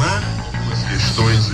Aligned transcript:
arrumar 0.00 0.22
umas 0.64 0.82
questões 0.84 1.50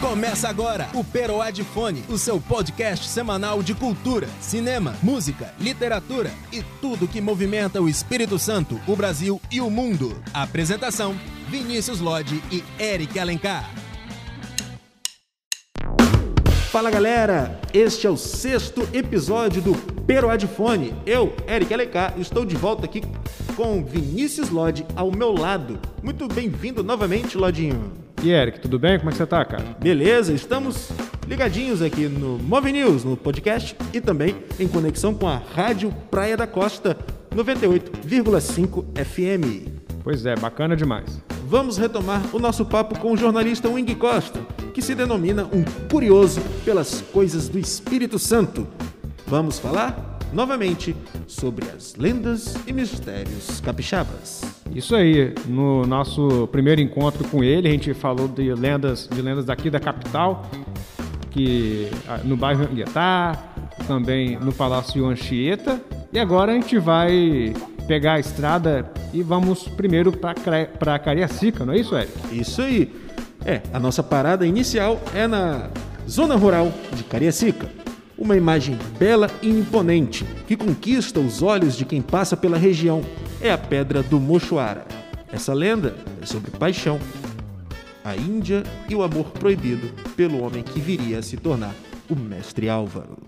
Começa 0.00 0.48
agora 0.48 0.88
o 0.94 1.02
Peroá 1.02 1.50
de 1.50 1.64
Fone, 1.64 2.04
o 2.08 2.16
seu 2.16 2.40
podcast 2.40 3.08
semanal 3.08 3.62
de 3.62 3.74
cultura, 3.74 4.28
cinema, 4.40 4.94
música, 5.02 5.52
literatura 5.58 6.30
e 6.52 6.62
tudo 6.80 7.08
que 7.08 7.20
movimenta 7.20 7.80
o 7.80 7.88
Espírito 7.88 8.38
Santo, 8.38 8.80
o 8.86 8.94
Brasil 8.94 9.40
e 9.50 9.60
o 9.60 9.68
mundo. 9.68 10.22
Apresentação: 10.32 11.16
Vinícius 11.48 12.00
Lodge 12.00 12.40
e 12.52 12.62
Eric 12.78 13.18
Alencar. 13.18 13.68
Fala 16.70 16.90
galera, 16.90 17.60
este 17.72 18.06
é 18.06 18.10
o 18.10 18.16
sexto 18.16 18.88
episódio 18.92 19.62
do 19.62 19.93
Peroá 20.06 20.36
de 20.36 20.46
Fone. 20.46 20.92
Eu, 21.06 21.34
Eric 21.48 21.72
Alencar, 21.72 22.14
estou 22.18 22.44
de 22.44 22.56
volta 22.56 22.84
aqui 22.84 23.02
com 23.56 23.82
Vinícius 23.84 24.50
Lodge 24.50 24.84
ao 24.94 25.10
meu 25.10 25.32
lado. 25.32 25.78
Muito 26.02 26.28
bem-vindo 26.28 26.82
novamente, 26.82 27.38
Lodinho. 27.38 27.92
E 28.22 28.30
Eric, 28.30 28.60
tudo 28.60 28.78
bem? 28.78 28.98
Como 28.98 29.10
é 29.10 29.12
que 29.12 29.18
você 29.18 29.26
tá, 29.26 29.44
cara? 29.44 29.76
Beleza, 29.80 30.32
estamos 30.32 30.90
ligadinhos 31.26 31.80
aqui 31.80 32.06
no 32.06 32.38
Move 32.38 32.72
News, 32.72 33.04
no 33.04 33.16
podcast 33.16 33.76
e 33.92 34.00
também 34.00 34.36
em 34.58 34.68
conexão 34.68 35.14
com 35.14 35.26
a 35.26 35.36
Rádio 35.36 35.90
Praia 36.10 36.36
da 36.36 36.46
Costa 36.46 36.96
98,5 37.34 38.84
FM. 39.04 39.68
Pois 40.02 40.26
é, 40.26 40.36
bacana 40.36 40.76
demais. 40.76 41.22
Vamos 41.46 41.78
retomar 41.78 42.22
o 42.34 42.38
nosso 42.38 42.64
papo 42.64 42.98
com 42.98 43.12
o 43.12 43.16
jornalista 43.16 43.68
Wing 43.68 43.94
Costa, 43.94 44.40
que 44.72 44.82
se 44.82 44.94
denomina 44.94 45.44
um 45.44 45.64
curioso 45.90 46.40
pelas 46.64 47.00
coisas 47.12 47.48
do 47.48 47.58
Espírito 47.58 48.18
Santo. 48.18 48.66
Vamos 49.34 49.58
falar 49.58 50.20
novamente 50.32 50.94
sobre 51.26 51.68
as 51.68 51.96
lendas 51.96 52.54
e 52.68 52.72
mistérios 52.72 53.60
capixabas. 53.60 54.42
Isso 54.72 54.94
aí, 54.94 55.34
no 55.48 55.84
nosso 55.84 56.46
primeiro 56.52 56.80
encontro 56.80 57.26
com 57.28 57.42
ele, 57.42 57.66
a 57.66 57.70
gente 57.72 57.92
falou 57.94 58.28
de 58.28 58.54
lendas, 58.54 59.08
de 59.12 59.20
lendas 59.20 59.44
daqui 59.44 59.70
da 59.70 59.80
capital, 59.80 60.48
que 61.32 61.90
ah, 62.06 62.20
no 62.22 62.36
bairro 62.36 62.62
Anguietá, 62.62 63.36
também 63.88 64.38
no 64.38 64.52
Palácio 64.52 65.04
Anchieta, 65.04 65.82
e 66.12 66.18
agora 66.20 66.52
a 66.52 66.54
gente 66.54 66.78
vai 66.78 67.52
pegar 67.88 68.12
a 68.12 68.20
estrada 68.20 68.88
e 69.12 69.20
vamos 69.20 69.66
primeiro 69.66 70.12
para 70.12 70.96
Cariacica, 71.00 71.66
não 71.66 71.72
é 71.72 71.78
isso, 71.78 71.96
Eric? 71.96 72.12
Isso 72.30 72.62
aí. 72.62 72.88
É, 73.44 73.62
a 73.72 73.80
nossa 73.80 74.00
parada 74.00 74.46
inicial 74.46 75.02
é 75.12 75.26
na 75.26 75.70
zona 76.08 76.36
rural 76.36 76.72
de 76.92 77.02
Cariacica. 77.02 77.83
Uma 78.24 78.38
imagem 78.38 78.78
bela 78.98 79.30
e 79.42 79.50
imponente 79.50 80.24
que 80.46 80.56
conquista 80.56 81.20
os 81.20 81.42
olhos 81.42 81.76
de 81.76 81.84
quem 81.84 82.00
passa 82.00 82.34
pela 82.34 82.56
região 82.56 83.02
é 83.38 83.52
a 83.52 83.58
Pedra 83.58 84.02
do 84.02 84.18
Mochoara. 84.18 84.86
Essa 85.30 85.52
lenda 85.52 85.94
é 86.22 86.24
sobre 86.24 86.50
paixão, 86.50 86.98
a 88.02 88.16
Índia 88.16 88.62
e 88.88 88.94
o 88.94 89.02
amor 89.02 89.26
proibido 89.32 89.92
pelo 90.16 90.42
homem 90.42 90.62
que 90.62 90.80
viria 90.80 91.18
a 91.18 91.22
se 91.22 91.36
tornar 91.36 91.74
o 92.08 92.16
Mestre 92.16 92.66
Álvaro. 92.66 93.18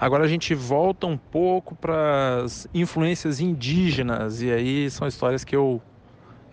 Agora 0.00 0.24
a 0.24 0.28
gente 0.28 0.54
volta 0.54 1.06
um 1.06 1.18
pouco 1.18 1.74
para 1.74 2.42
as 2.42 2.66
influências 2.72 3.38
indígenas, 3.38 4.40
e 4.40 4.50
aí 4.50 4.90
são 4.90 5.06
histórias 5.06 5.44
que 5.44 5.54
eu 5.54 5.78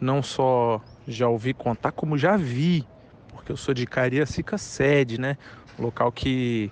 não 0.02 0.22
só 0.22 0.82
já 1.08 1.30
ouvi 1.30 1.54
contar, 1.54 1.94
como 1.94 2.18
já 2.18 2.36
vi, 2.36 2.86
porque 3.30 3.54
eu 3.54 3.58
sou 3.58 3.74
de 3.74 3.88
Cariacica 3.88 4.58
Sede, 4.58 5.18
né? 5.18 5.38
Local 5.80 6.12
que 6.12 6.70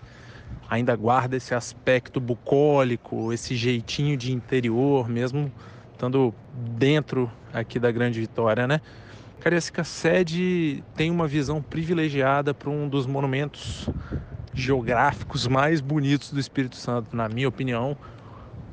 ainda 0.70 0.96
guarda 0.96 1.38
esse 1.38 1.54
aspecto 1.54 2.20
bucólico, 2.20 3.32
esse 3.32 3.56
jeitinho 3.56 4.18
de 4.18 4.34
interior, 4.34 5.08
mesmo 5.10 5.52
estando 5.94 6.34
dentro 6.54 7.32
aqui 7.54 7.80
da 7.80 7.92
Grande 7.92 8.20
Vitória, 8.20 8.68
né? 8.68 8.82
Cariacica 9.40 9.84
Sede 9.84 10.84
tem 10.96 11.10
uma 11.10 11.28
visão 11.28 11.62
privilegiada 11.62 12.54
para 12.54 12.70
um 12.70 12.90
dos 12.90 13.06
monumentos 13.06 13.88
geográficos 14.54 15.48
mais 15.48 15.80
bonitos 15.80 16.32
do 16.32 16.40
Espírito 16.40 16.76
Santo, 16.76 17.16
na 17.16 17.30
minha 17.30 17.48
opinião, 17.48 17.96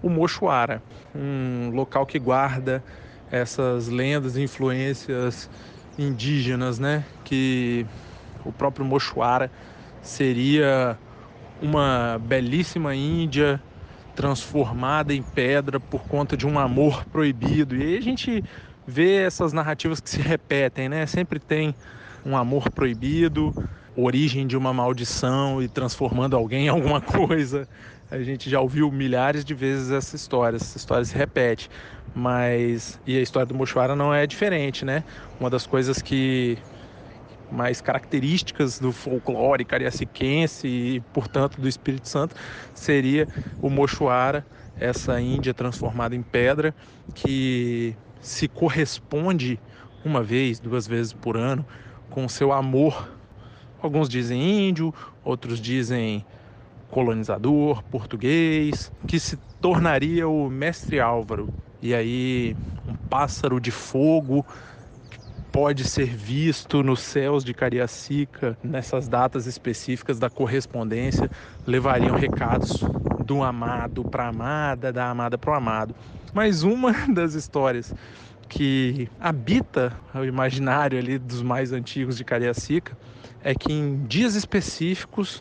o 0.03 0.09
Mochoara, 0.09 0.83
um 1.15 1.71
local 1.73 2.07
que 2.07 2.19
guarda 2.19 2.83
essas 3.31 3.89
lendas 3.89 4.37
e 4.37 4.43
influências 4.43 5.49
indígenas, 5.99 6.79
né? 6.79 7.05
Que 7.25 7.87
o 8.45 8.53
próprio 8.53 8.85
Mochoara 8.85 9.51
seria 10.03 10.99
uma 11.61 12.19
belíssima 12.21 12.95
Índia 12.95 13.61
transformada 14.15 15.13
em 15.13 15.23
pedra 15.23 15.81
por 15.81 16.07
conta 16.07 16.37
de 16.37 16.47
um 16.47 16.59
amor 16.59 17.05
proibido. 17.07 17.77
E 17.77 17.83
aí 17.83 17.97
a 17.99 18.03
gente 18.03 18.43
vê 18.87 19.17
essas 19.17 19.53
narrativas 19.53 20.01
que 20.01 20.09
se 20.11 20.21
repetem, 20.21 20.89
né? 20.89 21.07
Sempre 21.07 21.41
tem 21.41 21.75
um 22.25 22.37
amor 22.37 22.71
proibido, 22.71 23.55
origem 23.97 24.47
de 24.47 24.57
uma 24.57 24.73
maldição 24.73 25.63
e 25.63 25.69
transformando 25.69 26.37
alguém 26.37 26.67
em 26.67 26.69
alguma 26.69 27.01
coisa. 27.03 27.69
A 28.11 28.23
gente 28.23 28.49
já 28.49 28.61
ouviu 28.61 28.91
milhares 28.91 29.45
de 29.45 29.55
vezes 29.55 29.91
essa 29.91 30.15
história, 30.17 30.57
essa 30.57 30.77
história 30.77 31.05
se 31.05 31.17
repete. 31.17 31.69
Mas 32.15 33.01
e 33.05 33.19
a 33.19 33.21
história 33.21 33.47
do 33.47 33.55
Mochuara 33.55 33.97
não 33.97 34.15
é 34.15 34.27
diferente, 34.27 34.85
né? 34.85 35.05
Uma 35.41 35.51
das 35.51 35.67
coisas 35.67 36.01
que 36.01 36.59
mais 37.51 37.81
características 37.81 38.79
do 38.79 38.93
folclore 38.93 39.65
cariaciquense 39.65 40.67
e, 40.67 41.01
portanto, 41.13 41.61
do 41.61 41.69
Espírito 41.69 42.09
Santo, 42.09 42.35
seria 42.75 43.29
o 43.61 43.71
mochuara, 43.71 44.45
essa 44.79 45.21
Índia 45.21 45.55
transformada 45.55 46.17
em 46.17 46.23
pedra, 46.23 46.75
que 47.15 47.97
se 48.21 48.49
corresponde 48.49 49.61
uma 50.05 50.23
vez, 50.23 50.59
duas 50.59 50.87
vezes 50.87 51.13
por 51.13 51.37
ano 51.37 51.65
com 52.11 52.29
seu 52.29 52.53
amor. 52.53 53.11
Alguns 53.83 54.09
dizem 54.09 54.69
índio, 54.69 54.95
outros 55.23 55.61
dizem 55.61 56.25
colonizador, 56.91 57.83
português, 57.85 58.93
que 59.07 59.19
se 59.19 59.37
tornaria 59.61 60.29
o 60.29 60.49
mestre 60.49 61.01
Álvaro. 61.01 61.49
E 61.83 61.95
aí, 61.95 62.57
um 62.89 62.95
pássaro 62.95 63.61
de 63.61 63.71
fogo 63.71 64.47
pode 65.55 65.85
ser 65.85 66.07
visto 66.07 66.83
nos 66.83 66.99
céus 66.99 67.45
de 67.45 67.55
Cariacica, 67.55 68.59
nessas 68.61 69.07
datas 69.07 69.47
específicas 69.47 70.19
da 70.19 70.29
correspondência, 70.29 71.31
levariam 71.65 72.17
recados 72.17 72.83
do 73.25 73.41
amado 73.41 74.03
para 74.03 74.25
a 74.25 74.29
amada, 74.31 74.93
da 74.93 75.09
amada 75.09 75.39
para 75.39 75.53
o 75.53 75.55
amado. 75.55 75.95
Mas 76.33 76.65
uma 76.65 76.91
das 77.09 77.35
histórias 77.35 77.95
que 78.49 79.09
habita 79.21 79.93
o 80.13 80.25
imaginário 80.25 80.99
ali 80.99 81.19
dos 81.19 81.41
mais 81.41 81.73
antigos 81.73 82.17
de 82.17 82.25
Cariacica 82.25 82.99
é 83.41 83.55
que 83.55 83.73
em 83.73 84.05
dias 84.09 84.35
específicos 84.35 85.41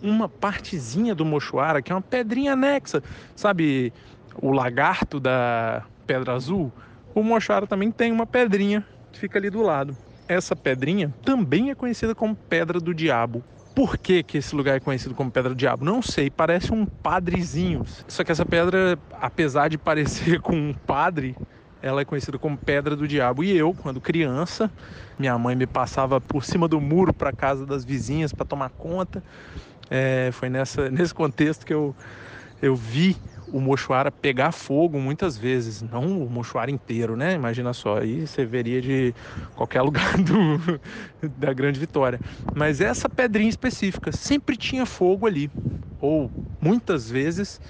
uma 0.00 0.28
partezinha 0.28 1.16
do 1.16 1.24
mochuara, 1.24 1.82
que 1.82 1.90
é 1.90 1.94
uma 1.96 2.00
pedrinha 2.00 2.52
anexa, 2.52 3.02
sabe, 3.34 3.92
o 4.40 4.52
lagarto 4.52 5.18
da 5.18 5.82
Pedra 6.06 6.34
Azul, 6.34 6.72
o 7.12 7.24
mochuara 7.24 7.66
também 7.66 7.90
tem 7.90 8.12
uma 8.12 8.24
pedrinha 8.24 8.86
fica 9.12 9.38
ali 9.38 9.50
do 9.50 9.62
lado. 9.62 9.96
Essa 10.26 10.54
pedrinha 10.54 11.14
também 11.22 11.70
é 11.70 11.74
conhecida 11.74 12.14
como 12.14 12.36
Pedra 12.36 12.78
do 12.78 12.92
Diabo. 12.92 13.42
Por 13.74 13.96
que, 13.96 14.22
que 14.22 14.38
esse 14.38 14.54
lugar 14.54 14.76
é 14.76 14.80
conhecido 14.80 15.14
como 15.14 15.30
Pedra 15.30 15.50
do 15.50 15.56
Diabo? 15.56 15.84
Não 15.84 16.02
sei, 16.02 16.28
parece 16.28 16.72
um 16.72 16.84
padrezinho. 16.84 17.84
Só 18.08 18.24
que 18.24 18.32
essa 18.32 18.44
pedra, 18.44 18.98
apesar 19.12 19.68
de 19.68 19.78
parecer 19.78 20.40
com 20.42 20.54
um 20.54 20.74
padre, 20.74 21.36
ela 21.80 22.00
é 22.00 22.04
conhecida 22.04 22.38
como 22.38 22.56
Pedra 22.56 22.96
do 22.96 23.06
Diabo. 23.06 23.44
E 23.44 23.56
eu, 23.56 23.72
quando 23.72 24.00
criança, 24.00 24.70
minha 25.18 25.38
mãe 25.38 25.54
me 25.54 25.66
passava 25.66 26.20
por 26.20 26.44
cima 26.44 26.66
do 26.66 26.80
muro 26.80 27.14
para 27.14 27.32
casa 27.32 27.64
das 27.64 27.84
vizinhas 27.84 28.32
para 28.32 28.44
tomar 28.44 28.70
conta. 28.70 29.22
É, 29.90 30.30
foi 30.32 30.48
nessa, 30.48 30.90
nesse 30.90 31.14
contexto 31.14 31.64
que 31.64 31.72
eu, 31.72 31.94
eu 32.60 32.74
vi 32.74 33.16
o 33.52 33.60
mochuara 33.60 34.10
pegar 34.10 34.52
fogo 34.52 34.98
muitas 35.00 35.36
vezes, 35.36 35.82
não 35.82 36.22
o 36.22 36.30
mochuara 36.30 36.70
inteiro, 36.70 37.16
né? 37.16 37.34
Imagina 37.34 37.72
só, 37.72 37.98
aí 37.98 38.26
você 38.26 38.44
veria 38.44 38.80
de 38.80 39.14
qualquer 39.54 39.82
lugar 39.82 40.16
do, 40.18 40.80
da 41.36 41.52
Grande 41.52 41.78
Vitória. 41.80 42.20
Mas 42.54 42.80
essa 42.80 43.08
pedrinha 43.08 43.48
específica 43.48 44.12
sempre 44.12 44.56
tinha 44.56 44.84
fogo 44.84 45.26
ali, 45.26 45.50
ou 46.00 46.30
muitas 46.60 47.10
vezes 47.10 47.60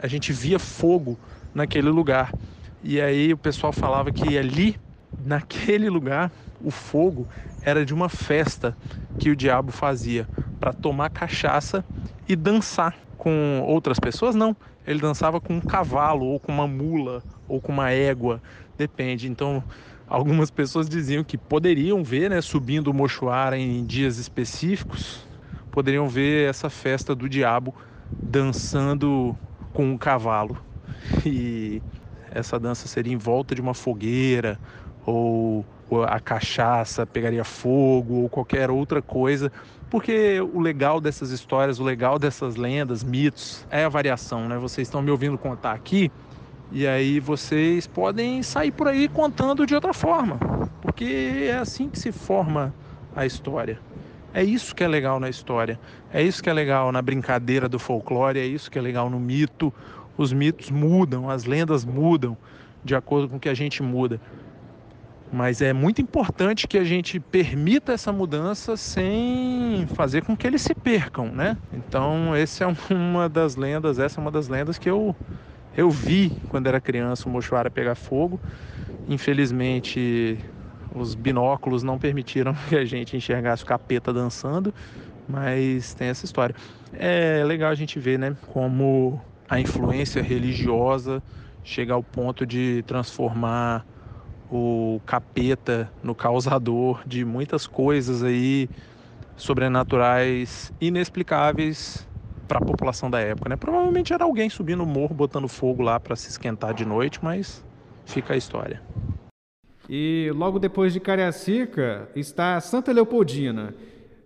a 0.00 0.06
gente 0.06 0.32
via 0.32 0.58
fogo 0.58 1.18
naquele 1.54 1.88
lugar. 1.88 2.34
E 2.82 3.00
aí 3.00 3.32
o 3.32 3.38
pessoal 3.38 3.72
falava 3.72 4.10
que 4.12 4.36
ali, 4.36 4.76
naquele 5.24 5.88
lugar, 5.88 6.30
o 6.60 6.70
fogo 6.70 7.26
era 7.62 7.84
de 7.84 7.94
uma 7.94 8.08
festa 8.08 8.76
que 9.18 9.30
o 9.30 9.36
diabo 9.36 9.72
fazia 9.72 10.28
para 10.60 10.72
tomar 10.72 11.08
cachaça 11.10 11.84
e 12.28 12.36
dançar 12.36 12.94
com 13.16 13.62
outras 13.66 13.98
pessoas, 13.98 14.34
não 14.34 14.54
ele 14.86 15.00
dançava 15.00 15.40
com 15.40 15.54
um 15.54 15.60
cavalo, 15.60 16.26
ou 16.26 16.40
com 16.40 16.52
uma 16.52 16.66
mula, 16.66 17.22
ou 17.48 17.60
com 17.60 17.72
uma 17.72 17.90
égua, 17.90 18.42
depende. 18.76 19.28
Então, 19.28 19.62
algumas 20.06 20.50
pessoas 20.50 20.88
diziam 20.88 21.24
que 21.24 21.38
poderiam 21.38 22.02
ver, 22.02 22.30
né, 22.30 22.40
subindo 22.40 22.88
o 22.88 22.94
mochuara 22.94 23.56
em 23.58 23.84
dias 23.84 24.18
específicos, 24.18 25.26
poderiam 25.70 26.08
ver 26.08 26.48
essa 26.48 26.70
festa 26.70 27.14
do 27.14 27.28
diabo 27.28 27.74
dançando 28.22 29.36
com 29.72 29.84
um 29.84 29.98
cavalo. 29.98 30.56
E 31.26 31.82
essa 32.30 32.58
dança 32.58 32.88
seria 32.88 33.12
em 33.12 33.16
volta 33.16 33.54
de 33.54 33.60
uma 33.60 33.74
fogueira 33.74 34.58
ou 35.06 35.64
a 36.08 36.18
cachaça 36.18 37.06
pegaria 37.06 37.44
fogo 37.44 38.14
ou 38.22 38.28
qualquer 38.28 38.70
outra 38.70 39.02
coisa, 39.02 39.52
porque 39.90 40.40
o 40.40 40.60
legal 40.60 41.00
dessas 41.00 41.30
histórias, 41.30 41.78
o 41.78 41.84
legal 41.84 42.18
dessas 42.18 42.56
lendas, 42.56 43.04
mitos, 43.04 43.66
é 43.70 43.84
a 43.84 43.88
variação, 43.88 44.48
né? 44.48 44.58
Vocês 44.58 44.88
estão 44.88 45.02
me 45.02 45.10
ouvindo 45.10 45.38
contar 45.38 45.72
aqui 45.72 46.10
e 46.72 46.86
aí 46.86 47.20
vocês 47.20 47.86
podem 47.86 48.42
sair 48.42 48.72
por 48.72 48.88
aí 48.88 49.08
contando 49.08 49.66
de 49.66 49.74
outra 49.74 49.94
forma, 49.94 50.38
porque 50.82 51.46
é 51.48 51.56
assim 51.56 51.88
que 51.88 51.98
se 51.98 52.10
forma 52.10 52.74
a 53.14 53.24
história. 53.24 53.78
É 54.32 54.42
isso 54.42 54.74
que 54.74 54.82
é 54.82 54.88
legal 54.88 55.20
na 55.20 55.30
história, 55.30 55.78
é 56.12 56.20
isso 56.20 56.42
que 56.42 56.50
é 56.50 56.52
legal 56.52 56.90
na 56.90 57.00
brincadeira 57.00 57.68
do 57.68 57.78
folclore, 57.78 58.40
é 58.40 58.44
isso 58.44 58.68
que 58.68 58.78
é 58.78 58.82
legal 58.82 59.08
no 59.08 59.20
mito. 59.20 59.72
Os 60.16 60.32
mitos 60.32 60.70
mudam, 60.70 61.30
as 61.30 61.44
lendas 61.44 61.84
mudam 61.84 62.36
de 62.84 62.94
acordo 62.94 63.28
com 63.28 63.36
o 63.36 63.40
que 63.40 63.48
a 63.48 63.54
gente 63.54 63.82
muda. 63.82 64.20
Mas 65.34 65.60
é 65.60 65.72
muito 65.72 66.00
importante 66.00 66.68
que 66.68 66.78
a 66.78 66.84
gente 66.84 67.18
permita 67.18 67.92
essa 67.92 68.12
mudança 68.12 68.76
sem 68.76 69.84
fazer 69.88 70.22
com 70.22 70.36
que 70.36 70.46
eles 70.46 70.62
se 70.62 70.76
percam, 70.76 71.26
né? 71.32 71.58
Então, 71.72 72.32
essa 72.36 72.62
é 72.62 72.68
uma 72.94 73.28
das 73.28 73.56
lendas, 73.56 73.98
essa 73.98 74.20
é 74.20 74.22
uma 74.22 74.30
das 74.30 74.46
lendas 74.46 74.78
que 74.78 74.88
eu 74.88 75.16
eu 75.76 75.90
vi 75.90 76.32
quando 76.48 76.68
era 76.68 76.80
criança 76.80 77.28
o 77.28 77.32
mochuara 77.32 77.68
pegar 77.68 77.96
fogo. 77.96 78.40
Infelizmente, 79.08 80.40
os 80.94 81.14
binóculos 81.16 81.82
não 81.82 81.98
permitiram 81.98 82.54
que 82.68 82.76
a 82.76 82.84
gente 82.84 83.16
enxergasse 83.16 83.64
o 83.64 83.66
capeta 83.66 84.12
dançando, 84.12 84.72
mas 85.26 85.94
tem 85.94 86.08
essa 86.08 86.24
história. 86.24 86.54
É 86.92 87.42
legal 87.44 87.70
a 87.70 87.74
gente 87.74 87.98
ver, 87.98 88.18
né, 88.20 88.36
como 88.46 89.20
a 89.48 89.58
influência 89.60 90.22
religiosa 90.22 91.22
chega 91.62 91.92
ao 91.94 92.04
ponto 92.04 92.46
de 92.46 92.84
transformar 92.84 93.84
o 94.56 95.00
capeta 95.06 95.90
no 96.02 96.14
causador 96.14 97.02
de 97.06 97.24
muitas 97.24 97.66
coisas 97.66 98.22
aí 98.22 98.68
sobrenaturais 99.36 100.72
inexplicáveis 100.80 102.06
para 102.46 102.58
a 102.58 102.64
população 102.64 103.10
da 103.10 103.20
época, 103.20 103.48
né? 103.48 103.56
Provavelmente 103.56 104.12
era 104.12 104.24
alguém 104.24 104.48
subindo 104.48 104.82
o 104.82 104.86
morro 104.86 105.14
botando 105.14 105.48
fogo 105.48 105.82
lá 105.82 105.98
para 105.98 106.14
se 106.14 106.28
esquentar 106.28 106.74
de 106.74 106.84
noite, 106.84 107.18
mas 107.22 107.64
fica 108.04 108.34
a 108.34 108.36
história. 108.36 108.82
E 109.88 110.30
logo 110.34 110.58
depois 110.58 110.92
de 110.92 111.00
Cariacica 111.00 112.08
está 112.14 112.60
Santa 112.60 112.92
Leopoldina. 112.92 113.74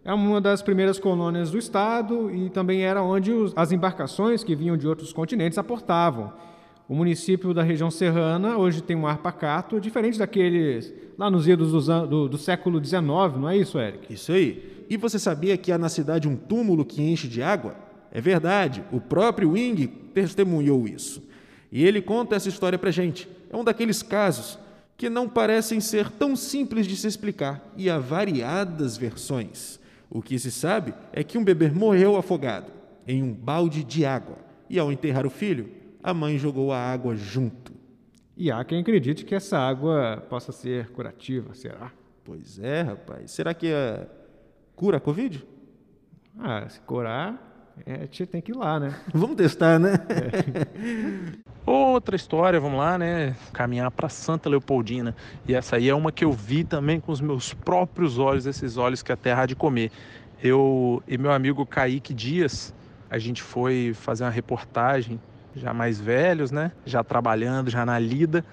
É 0.05 0.13
uma 0.13 0.41
das 0.41 0.63
primeiras 0.63 0.99
colônias 0.99 1.51
do 1.51 1.59
estado 1.59 2.31
e 2.31 2.49
também 2.49 2.83
era 2.83 3.03
onde 3.03 3.33
os, 3.33 3.53
as 3.57 3.73
embarcações 3.73 4.45
que 4.45 4.55
vinham 4.55 4.77
de 4.77 4.87
outros 4.87 5.13
continentes 5.13 5.59
aportavam. 5.59 6.33
O 6.88 6.94
município 6.94 7.52
da 7.52 7.62
região 7.62 7.90
serrana 7.90 8.56
hoje 8.56 8.82
tem 8.82 8.96
um 8.96 9.06
ar 9.06 9.19
pacato, 9.19 9.79
diferente 9.79 10.19
daqueles 10.19 10.90
lá 11.19 11.31
nos 11.31 11.46
idos 11.46 11.73
do, 11.73 12.06
do, 12.06 12.29
do 12.31 12.38
século 12.38 12.82
XIX, 12.82 13.02
não 13.37 13.49
é 13.49 13.58
isso, 13.58 13.79
Eric? 13.79 14.14
Isso 14.14 14.32
aí. 14.32 14.87
E 14.88 14.96
você 14.96 15.19
sabia 15.19 15.58
que 15.58 15.70
há 15.70 15.76
na 15.76 15.90
cidade 15.90 16.26
um 16.26 16.35
túmulo 16.35 16.87
que 16.87 17.02
enche 17.02 17.29
de 17.29 17.43
água? 17.43 17.76
É 18.11 18.23
verdade, 18.23 18.82
o 18.90 19.00
próprio 19.00 19.50
Wing 19.50 19.87
testemunhou 20.14 20.88
isso. 20.88 21.23
E 21.70 21.85
ele 21.85 22.00
conta 22.00 22.37
essa 22.37 22.49
história 22.49 22.79
para 22.79 22.91
gente. 22.91 23.29
É 23.50 23.56
um 23.56 23.64
daqueles 23.64 24.02
casos 24.02 24.58
que 24.96 25.11
não 25.11 25.29
parecem 25.29 25.81
ser 25.81 26.11
tão 26.11 26.34
simples 26.34 26.87
de 26.87 26.96
se 26.96 27.06
explicar 27.06 27.70
e 27.76 27.91
há 27.91 27.99
variadas 27.99 28.96
versões. 28.96 29.79
O 30.08 30.23
que 30.23 30.38
se 30.38 30.50
sabe 30.50 30.94
é 31.12 31.23
que 31.23 31.37
um 31.37 31.44
bebê 31.44 31.69
morreu 31.69 32.17
afogado 32.17 32.73
em 33.06 33.23
um 33.23 33.34
balde 33.34 33.84
de 33.84 34.06
água 34.06 34.38
e, 34.70 34.79
ao 34.79 34.91
enterrar 34.91 35.26
o 35.26 35.31
filho, 35.31 35.70
a 36.03 36.15
mãe 36.15 36.39
jogou 36.39 36.73
a 36.73 36.79
água 36.79 37.17
junto. 37.17 37.73
E 38.37 38.50
há 38.50 38.65
quem 38.65 38.81
acredite 38.81 39.25
que 39.25 39.35
essa 39.35 39.59
água 39.59 40.25
possa 40.29 40.53
ser 40.53 40.91
curativa, 40.91 41.55
será? 41.55 41.91
Pois 42.25 42.59
é, 42.59 42.83
rapaz. 42.83 43.31
Será 43.31 43.53
que 43.53 43.67
é 43.67 44.06
cura 44.77 44.99
a 44.99 45.00
Covid? 45.00 45.45
Ah, 46.39 46.69
se 46.69 46.81
curar, 46.81 47.49
é, 47.87 48.06
tem 48.06 48.41
que 48.41 48.53
ir 48.53 48.56
lá, 48.56 48.79
né? 48.79 48.95
Vamos 49.12 49.37
testar, 49.37 49.79
né? 49.79 49.95
É. 50.09 51.39
Outra 51.69 52.17
história, 52.17 52.59
vamos 52.59 52.79
lá, 52.79 52.97
né? 52.97 53.37
Caminhar 53.53 53.91
para 53.91 54.09
Santa 54.09 54.49
Leopoldina. 54.49 55.15
E 55.47 55.55
essa 55.55 55.77
aí 55.77 55.89
é 55.89 55.94
uma 55.94 56.11
que 56.11 56.25
eu 56.25 56.33
vi 56.33 56.65
também 56.65 56.99
com 56.99 57.12
os 57.12 57.21
meus 57.21 57.53
próprios 57.53 58.19
olhos, 58.19 58.47
esses 58.47 58.79
olhos 58.79 59.03
que 59.03 59.12
a 59.12 59.17
terra 59.17 59.43
há 59.43 59.47
de 59.47 59.55
comer. 59.55 59.93
Eu 60.43 61.03
e 61.06 61.19
meu 61.19 61.31
amigo 61.31 61.67
Kaique 61.67 62.15
Dias, 62.15 62.75
a 63.11 63.19
gente 63.19 63.43
foi 63.43 63.93
fazer 63.93 64.25
uma 64.25 64.31
reportagem, 64.31 65.21
já 65.55 65.73
mais 65.75 66.00
velhos, 66.00 66.50
né? 66.50 66.73
Já 66.85 67.03
trabalhando, 67.03 67.71
já 67.71 67.85
na 67.85 67.99
lida. 67.99 68.45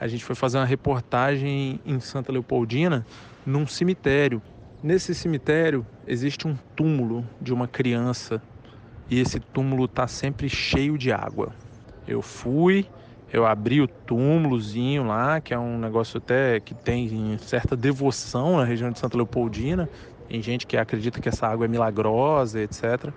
A 0.00 0.08
gente 0.08 0.24
foi 0.24 0.34
fazer 0.34 0.58
uma 0.58 0.64
reportagem 0.64 1.80
em 1.86 2.00
Santa 2.00 2.32
Leopoldina, 2.32 3.06
num 3.46 3.66
cemitério. 3.66 4.42
Nesse 4.82 5.14
cemitério 5.14 5.86
existe 6.06 6.48
um 6.48 6.56
túmulo 6.74 7.24
de 7.40 7.54
uma 7.54 7.68
criança 7.68 8.42
e 9.08 9.20
esse 9.20 9.38
túmulo 9.38 9.84
está 9.84 10.08
sempre 10.08 10.48
cheio 10.48 10.98
de 10.98 11.12
água. 11.12 11.52
Eu 12.06 12.20
fui, 12.20 12.86
eu 13.32 13.46
abri 13.46 13.80
o 13.80 13.86
túmulozinho 13.86 15.04
lá, 15.06 15.40
que 15.40 15.54
é 15.54 15.58
um 15.58 15.78
negócio 15.78 16.18
até 16.18 16.58
que 16.58 16.74
tem 16.74 17.38
certa 17.38 17.76
devoção 17.76 18.56
na 18.56 18.64
região 18.64 18.90
de 18.90 18.98
Santa 18.98 19.16
Leopoldina. 19.16 19.88
Tem 20.28 20.42
gente 20.42 20.66
que 20.66 20.76
acredita 20.76 21.20
que 21.20 21.28
essa 21.28 21.46
água 21.46 21.66
é 21.66 21.68
milagrosa, 21.68 22.60
etc. 22.60 23.12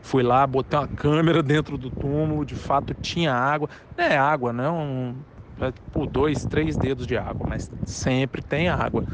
Fui 0.00 0.22
lá, 0.22 0.46
botei 0.46 0.78
uma 0.78 0.88
câmera 0.88 1.42
dentro 1.42 1.76
do 1.78 1.90
túmulo, 1.90 2.44
de 2.44 2.54
fato 2.56 2.94
tinha 2.94 3.32
água. 3.34 3.68
Não 3.96 4.04
é 4.04 4.16
água, 4.16 4.52
não, 4.52 5.24
é 5.60 5.72
por 5.90 6.06
dois, 6.06 6.46
três 6.46 6.76
dedos 6.78 7.06
de 7.06 7.16
água, 7.16 7.44
mas 7.46 7.70
sempre 7.84 8.42
tem 8.42 8.68
água 8.68 9.04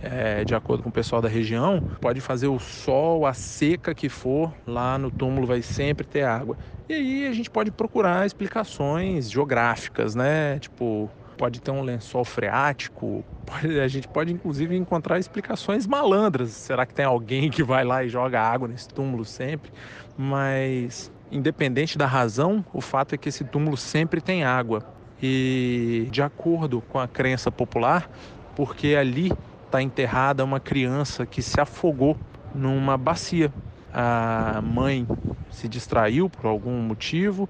é, 0.00 0.44
de 0.44 0.54
acordo 0.54 0.82
com 0.82 0.88
o 0.88 0.92
pessoal 0.92 1.20
da 1.20 1.28
região, 1.28 1.84
pode 2.00 2.20
fazer 2.20 2.48
o 2.48 2.58
sol, 2.58 3.26
a 3.26 3.34
seca 3.34 3.94
que 3.94 4.08
for, 4.08 4.54
lá 4.66 4.98
no 4.98 5.10
túmulo 5.10 5.46
vai 5.46 5.62
sempre 5.62 6.06
ter 6.06 6.22
água. 6.24 6.56
E 6.88 6.94
aí 6.94 7.26
a 7.26 7.32
gente 7.32 7.50
pode 7.50 7.70
procurar 7.70 8.26
explicações 8.26 9.30
geográficas, 9.30 10.14
né? 10.14 10.58
Tipo, 10.58 11.10
pode 11.40 11.58
ter 11.58 11.70
um 11.70 11.80
lençol 11.80 12.22
freático, 12.22 13.24
pode, 13.46 13.80
a 13.80 13.88
gente 13.88 14.06
pode 14.06 14.30
inclusive 14.30 14.76
encontrar 14.76 15.18
explicações 15.18 15.86
malandras. 15.86 16.50
Será 16.50 16.84
que 16.84 16.92
tem 16.92 17.06
alguém 17.06 17.48
que 17.48 17.62
vai 17.62 17.82
lá 17.82 18.04
e 18.04 18.10
joga 18.10 18.38
água 18.38 18.68
nesse 18.68 18.86
túmulo 18.90 19.24
sempre? 19.24 19.72
Mas, 20.18 21.10
independente 21.32 21.96
da 21.96 22.04
razão, 22.04 22.62
o 22.74 22.82
fato 22.82 23.14
é 23.14 23.18
que 23.18 23.30
esse 23.30 23.42
túmulo 23.42 23.78
sempre 23.78 24.20
tem 24.20 24.44
água. 24.44 24.84
E, 25.22 26.08
de 26.10 26.20
acordo 26.20 26.82
com 26.82 26.98
a 26.98 27.08
crença 27.08 27.50
popular, 27.50 28.10
porque 28.54 28.94
ali 28.94 29.32
está 29.64 29.80
enterrada 29.80 30.44
uma 30.44 30.60
criança 30.60 31.24
que 31.24 31.40
se 31.40 31.58
afogou 31.58 32.18
numa 32.54 32.98
bacia. 32.98 33.50
A 33.92 34.60
mãe 34.62 35.06
se 35.50 35.68
distraiu 35.68 36.28
por 36.28 36.46
algum 36.46 36.80
motivo 36.82 37.48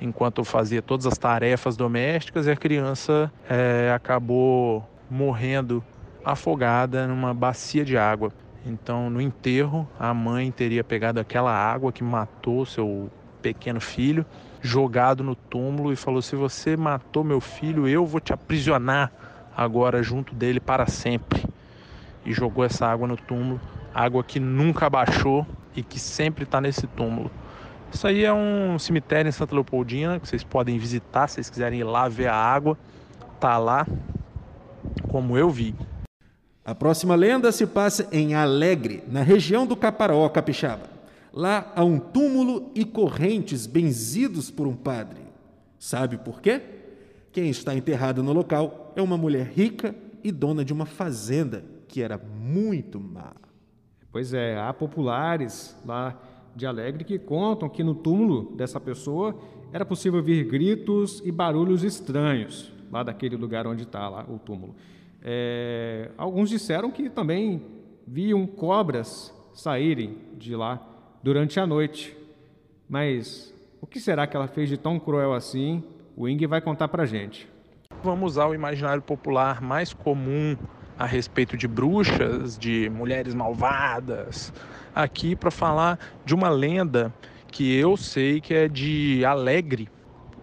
enquanto 0.00 0.44
fazia 0.44 0.80
todas 0.80 1.06
as 1.06 1.18
tarefas 1.18 1.76
domésticas 1.76 2.46
e 2.46 2.50
a 2.50 2.56
criança 2.56 3.32
é, 3.48 3.92
acabou 3.94 4.88
morrendo 5.10 5.82
afogada 6.24 7.06
numa 7.06 7.32
bacia 7.32 7.84
de 7.84 7.96
água. 7.96 8.32
Então, 8.66 9.08
no 9.08 9.20
enterro, 9.20 9.88
a 9.98 10.12
mãe 10.12 10.50
teria 10.50 10.84
pegado 10.84 11.18
aquela 11.18 11.52
água 11.52 11.92
que 11.92 12.04
matou 12.04 12.66
seu 12.66 13.10
pequeno 13.40 13.80
filho, 13.80 14.26
jogado 14.60 15.24
no 15.24 15.34
túmulo 15.34 15.92
e 15.92 15.96
falou: 15.96 16.20
Se 16.20 16.36
você 16.36 16.76
matou 16.76 17.24
meu 17.24 17.40
filho, 17.40 17.88
eu 17.88 18.04
vou 18.04 18.20
te 18.20 18.32
aprisionar 18.32 19.10
agora 19.56 20.02
junto 20.02 20.34
dele 20.34 20.60
para 20.60 20.86
sempre 20.86 21.44
e 22.24 22.32
jogou 22.32 22.64
essa 22.64 22.86
água 22.86 23.08
no 23.08 23.16
túmulo, 23.16 23.60
água 23.94 24.22
que 24.22 24.38
nunca 24.38 24.90
baixou 24.90 25.46
e 25.74 25.82
que 25.82 25.98
sempre 25.98 26.44
está 26.44 26.60
nesse 26.60 26.86
túmulo. 26.86 27.30
Isso 27.92 28.06
aí 28.06 28.24
é 28.24 28.32
um 28.32 28.78
cemitério 28.78 29.28
em 29.28 29.32
Santa 29.32 29.54
Leopoldina 29.54 30.20
que 30.20 30.28
vocês 30.28 30.44
podem 30.44 30.78
visitar 30.78 31.26
se 31.26 31.36
vocês 31.36 31.50
quiserem 31.50 31.80
ir 31.80 31.84
lá 31.84 32.08
ver 32.08 32.28
a 32.28 32.34
água. 32.34 32.78
Tá 33.40 33.56
lá, 33.56 33.86
como 35.10 35.36
eu 35.36 35.50
vi. 35.50 35.74
A 36.64 36.74
próxima 36.74 37.14
lenda 37.14 37.50
se 37.50 37.66
passa 37.66 38.06
em 38.12 38.34
Alegre, 38.34 39.02
na 39.08 39.22
região 39.22 39.66
do 39.66 39.74
Caparaó, 39.74 40.28
Capixaba. 40.28 40.90
Lá 41.32 41.72
há 41.74 41.82
um 41.82 41.98
túmulo 41.98 42.70
e 42.74 42.84
correntes 42.84 43.66
benzidos 43.66 44.50
por 44.50 44.66
um 44.66 44.76
padre. 44.76 45.22
Sabe 45.78 46.18
por 46.18 46.42
quê? 46.42 46.60
Quem 47.32 47.48
está 47.48 47.74
enterrado 47.74 48.22
no 48.22 48.32
local 48.32 48.92
é 48.96 49.02
uma 49.02 49.16
mulher 49.16 49.46
rica 49.46 49.94
e 50.22 50.30
dona 50.30 50.64
de 50.64 50.72
uma 50.72 50.84
fazenda 50.84 51.64
que 51.86 52.02
era 52.02 52.18
muito 52.18 53.00
má. 53.00 53.32
Pois 54.10 54.34
é, 54.34 54.58
há 54.58 54.72
populares 54.72 55.76
lá 55.86 56.18
de 56.58 56.66
Alegre 56.66 57.04
que 57.04 57.18
contam 57.18 57.68
que 57.68 57.84
no 57.84 57.94
túmulo 57.94 58.52
dessa 58.56 58.80
pessoa 58.80 59.34
era 59.72 59.86
possível 59.86 60.18
ouvir 60.18 60.44
gritos 60.44 61.22
e 61.24 61.30
barulhos 61.30 61.84
estranhos 61.84 62.72
lá 62.90 63.04
daquele 63.04 63.36
lugar 63.36 63.66
onde 63.66 63.84
está 63.84 64.08
lá 64.08 64.26
o 64.28 64.38
túmulo. 64.38 64.74
É, 65.22 66.10
alguns 66.18 66.50
disseram 66.50 66.90
que 66.90 67.08
também 67.08 67.62
viam 68.04 68.44
cobras 68.44 69.32
saírem 69.54 70.16
de 70.36 70.56
lá 70.56 70.84
durante 71.22 71.60
a 71.60 71.66
noite. 71.66 72.16
Mas 72.88 73.54
o 73.80 73.86
que 73.86 74.00
será 74.00 74.26
que 74.26 74.36
ela 74.36 74.48
fez 74.48 74.68
de 74.68 74.76
tão 74.76 74.98
cruel 74.98 75.34
assim? 75.34 75.84
O 76.16 76.28
Ing 76.28 76.44
vai 76.46 76.60
contar 76.60 76.88
para 76.88 77.06
gente. 77.06 77.48
Vamos 78.02 78.32
usar 78.32 78.46
o 78.46 78.54
imaginário 78.54 79.02
popular 79.02 79.60
mais 79.60 79.92
comum 79.92 80.56
a 80.98 81.06
respeito 81.06 81.56
de 81.56 81.68
bruxas, 81.68 82.58
de 82.58 82.90
mulheres 82.90 83.32
malvadas, 83.32 84.52
aqui 84.94 85.36
para 85.36 85.50
falar 85.50 85.98
de 86.24 86.34
uma 86.34 86.48
lenda 86.48 87.14
que 87.52 87.74
eu 87.76 87.96
sei 87.96 88.40
que 88.40 88.52
é 88.52 88.68
de 88.68 89.24
Alegre. 89.24 89.88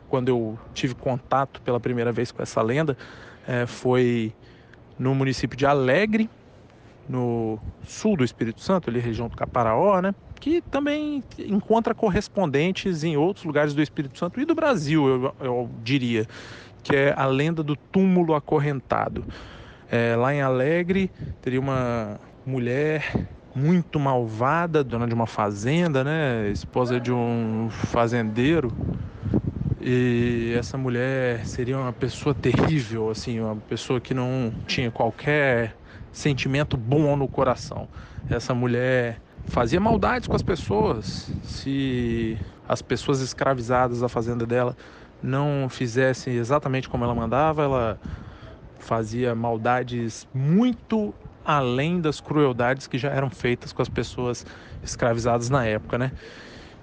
Quando 0.08 0.30
eu 0.30 0.58
tive 0.74 0.96
contato 0.96 1.62
pela 1.62 1.80
primeira 1.80 2.12
vez 2.12 2.32
com 2.32 2.42
essa 2.42 2.62
lenda, 2.62 2.98
é, 3.46 3.66
foi 3.66 4.34
no 4.98 5.14
município 5.14 5.58
de 5.58 5.66
Alegre, 5.66 6.30
no 7.08 7.60
sul 7.84 8.16
do 8.16 8.24
Espírito 8.24 8.62
Santo, 8.62 8.90
ali 8.90 9.00
região 9.00 9.28
do 9.28 9.36
Caparaó, 9.36 10.02
né? 10.02 10.16
Que 10.40 10.62
também 10.62 11.24
encontra 11.38 11.94
correspondentes 11.94 13.04
em 13.04 13.18
outros 13.18 13.46
lugares 13.46 13.74
do 13.74 13.82
Espírito 13.82 14.18
Santo 14.18 14.40
e 14.40 14.46
do 14.46 14.56
Brasil, 14.56 15.06
eu, 15.08 15.36
eu 15.40 15.70
diria, 15.84 16.26
que 16.82 16.96
é 16.96 17.14
a 17.16 17.26
lenda 17.26 17.62
do 17.62 17.76
túmulo 17.76 18.34
acorrentado. 18.36 19.26
É, 19.92 20.16
lá 20.16 20.34
em 20.34 20.42
Alegre 20.42 21.12
teria 21.42 21.60
uma 21.60 22.20
mulher 22.46 23.28
muito 23.56 24.00
malvada, 24.00 24.84
dona 24.84 25.08
de 25.08 25.14
uma 25.14 25.28
fazenda, 25.28 26.04
né? 26.04 26.50
Esposa 26.52 27.00
de 27.00 27.12
um 27.12 27.70
fazendeiro. 27.70 28.72
E 29.80 30.54
essa 30.58 30.78
mulher 30.78 31.46
seria 31.46 31.78
uma 31.78 31.94
pessoa 31.94 32.34
terrível, 32.34 33.10
assim, 33.10 33.40
uma 33.40 33.56
pessoa 33.56 34.02
que 34.02 34.14
não 34.14 34.52
tinha 34.66 34.90
qualquer 34.90 35.76
sentimento 36.12 36.76
bom 36.76 37.16
no 37.16 37.28
coração. 37.28 37.88
Essa 38.30 38.54
mulher 38.54 39.22
fazia 39.46 39.80
maldades 39.80 40.28
com 40.28 40.36
as 40.36 40.42
pessoas. 40.42 41.32
Se 41.44 42.38
as 42.68 42.82
pessoas 42.82 43.22
escravizadas 43.22 44.00
da 44.00 44.10
fazenda 44.10 44.46
dela 44.46 44.76
não 45.22 45.68
fizessem 45.70 46.36
exatamente 46.36 46.90
como 46.90 47.04
ela 47.04 47.14
mandava, 47.14 47.64
ela 47.64 48.00
fazia 48.86 49.34
maldades 49.34 50.28
muito 50.34 51.14
além 51.44 52.00
das 52.00 52.22
crueldades 52.22 52.88
que 52.88 52.98
já 52.98 53.10
eram 53.10 53.30
feitas 53.30 53.74
com 53.74 53.82
as 53.82 53.90
pessoas 53.90 54.46
escravizadas 54.84 55.50
na 55.50 55.66
época, 55.66 55.98
né? 55.98 56.12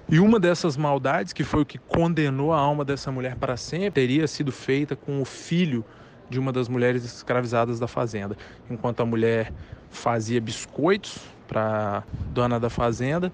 E 0.08 0.18
uma 0.18 0.38
dessas 0.38 0.76
maldades, 0.76 1.32
que 1.32 1.44
foi 1.44 1.62
o 1.62 1.66
que 1.66 1.78
condenou 1.78 2.52
a 2.52 2.58
alma 2.58 2.84
dessa 2.84 3.10
mulher 3.10 3.36
para 3.36 3.56
sempre, 3.56 3.90
teria 3.92 4.26
sido 4.26 4.52
feita 4.52 4.94
com 4.94 5.22
o 5.22 5.24
filho 5.24 5.84
de 6.28 6.38
uma 6.38 6.52
das 6.52 6.68
mulheres 6.68 7.04
escravizadas 7.04 7.78
da 7.78 7.86
fazenda. 7.86 8.36
Enquanto 8.68 9.00
a 9.00 9.06
mulher 9.06 9.52
fazia 9.90 10.40
biscoitos 10.40 11.20
para 11.46 12.02
dona 12.32 12.58
da 12.58 12.68
fazenda, 12.68 13.32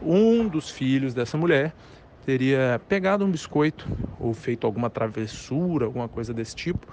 um 0.00 0.46
dos 0.46 0.70
filhos 0.70 1.14
dessa 1.14 1.38
mulher 1.38 1.74
teria 2.26 2.80
pegado 2.88 3.24
um 3.24 3.30
biscoito 3.30 3.88
ou 4.18 4.34
feito 4.34 4.66
alguma 4.66 4.90
travessura, 4.90 5.86
alguma 5.86 6.08
coisa 6.08 6.34
desse 6.34 6.54
tipo. 6.54 6.86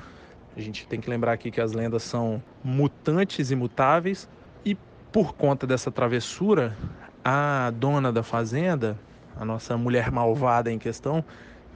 A 0.59 0.61
gente 0.61 0.85
tem 0.89 0.99
que 0.99 1.09
lembrar 1.09 1.31
aqui 1.31 1.49
que 1.49 1.61
as 1.61 1.71
lendas 1.71 2.03
são 2.03 2.43
mutantes 2.61 3.49
e 3.49 3.55
mutáveis 3.55 4.27
e 4.65 4.75
por 5.09 5.33
conta 5.33 5.65
dessa 5.65 5.89
travessura, 5.89 6.75
a 7.23 7.71
dona 7.71 8.11
da 8.11 8.23
fazenda, 8.23 8.99
a 9.37 9.45
nossa 9.45 9.77
mulher 9.77 10.11
malvada 10.11 10.69
em 10.69 10.77
questão, 10.77 11.23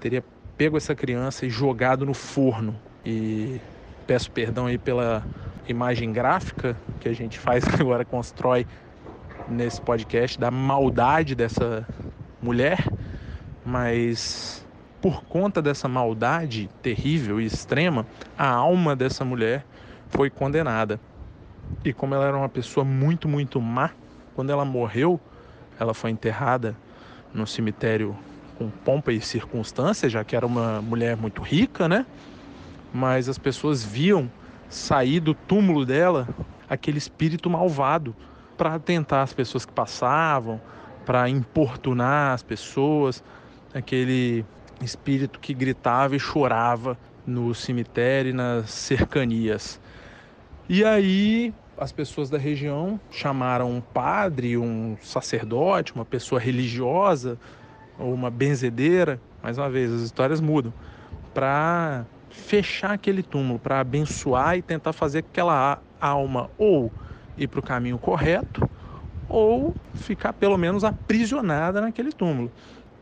teria 0.02 0.22
pego 0.58 0.76
essa 0.76 0.94
criança 0.94 1.46
e 1.46 1.50
jogado 1.50 2.06
no 2.06 2.14
forno. 2.14 2.78
E 3.06 3.62
peço 4.06 4.30
perdão 4.30 4.66
aí 4.66 4.78
pela 4.78 5.26
imagem 5.66 6.12
gráfica 6.12 6.78
que 7.00 7.08
a 7.08 7.14
gente 7.14 7.40
faz 7.40 7.64
agora, 7.80 8.04
constrói 8.04 8.68
nesse 9.48 9.80
podcast, 9.80 10.38
da 10.38 10.52
maldade 10.52 11.36
dessa 11.36 11.88
mulher, 12.42 12.80
mas 13.64 14.63
por 15.04 15.22
conta 15.26 15.62
dessa 15.62 15.90
maldade 15.90 16.70
terrível 16.82 17.42
e 17.42 17.46
extrema, 17.46 18.08
a 18.38 18.48
alma 18.48 18.96
dessa 18.96 19.26
mulher 19.26 19.66
foi 20.08 20.30
condenada. 20.30 20.98
E 21.84 21.92
como 21.92 22.16
ela 22.16 22.26
era 22.26 22.38
uma 22.38 22.48
pessoa 22.48 22.86
muito, 22.86 23.28
muito 23.28 23.60
má, 23.60 23.90
quando 24.34 24.50
ela 24.50 24.64
morreu, 24.64 25.20
ela 25.78 25.94
foi 25.94 26.10
enterrada 26.10 26.74
no 27.34 27.46
cemitério 27.46 28.16
com 28.58 28.70
pompa 28.70 29.12
e 29.12 29.20
circunstância, 29.20 30.08
já 30.08 30.24
que 30.24 30.38
era 30.38 30.46
uma 30.46 30.82
mulher 30.82 31.18
muito 31.18 31.42
rica, 31.42 31.90
né? 31.90 32.06
Mas 32.94 33.28
as 33.28 33.38
pessoas 33.38 33.84
viam 33.84 34.32
sair 34.70 35.20
do 35.20 35.34
túmulo 35.34 35.86
dela 35.86 36.30
aquele 36.70 36.98
espírito 36.98 37.50
malvado 37.50 38.16
para 38.56 38.80
tentar 38.80 39.24
as 39.24 39.34
pessoas 39.34 39.66
que 39.66 39.74
passavam, 39.74 40.62
para 41.06 41.28
importunar 41.28 42.34
as 42.34 42.42
pessoas, 42.42 43.22
aquele 43.74 44.46
espírito 44.84 45.40
que 45.40 45.54
gritava 45.54 46.16
e 46.16 46.20
chorava 46.20 46.98
no 47.26 47.54
cemitério 47.56 48.30
e 48.32 48.34
nas 48.34 48.70
cercanias. 48.70 49.80
E 50.68 50.84
aí 50.84 51.54
as 51.78 51.92
pessoas 51.92 52.30
da 52.30 52.38
região 52.38 53.00
chamaram 53.10 53.72
um 53.72 53.82
padre, 53.82 54.58
um 54.58 54.96
sacerdote, 55.02 55.94
uma 55.94 56.06
pessoa 56.06 56.40
religiosa 56.40 57.38
ou 57.98 58.14
uma 58.14 58.30
benzedeira, 58.30 59.20
mais 59.42 59.58
uma 59.58 59.70
vez, 59.70 59.92
as 59.92 60.02
histórias 60.02 60.40
mudam, 60.40 60.74
para 61.34 62.06
fechar 62.30 62.92
aquele 62.92 63.22
túmulo, 63.22 63.60
para 63.60 63.80
abençoar 63.80 64.58
e 64.58 64.62
tentar 64.62 64.94
fazer 64.94 65.20
aquela 65.20 65.82
alma 66.00 66.50
ou 66.58 66.92
ir 67.38 67.48
para 67.48 67.60
o 67.60 67.64
caminho 67.64 67.98
correto 67.98 68.70
ou 69.28 69.76
ficar 69.94 70.34
pelo 70.34 70.58
menos 70.58 70.84
aprisionada 70.84 71.82
naquele 71.82 72.12
túmulo. 72.12 72.52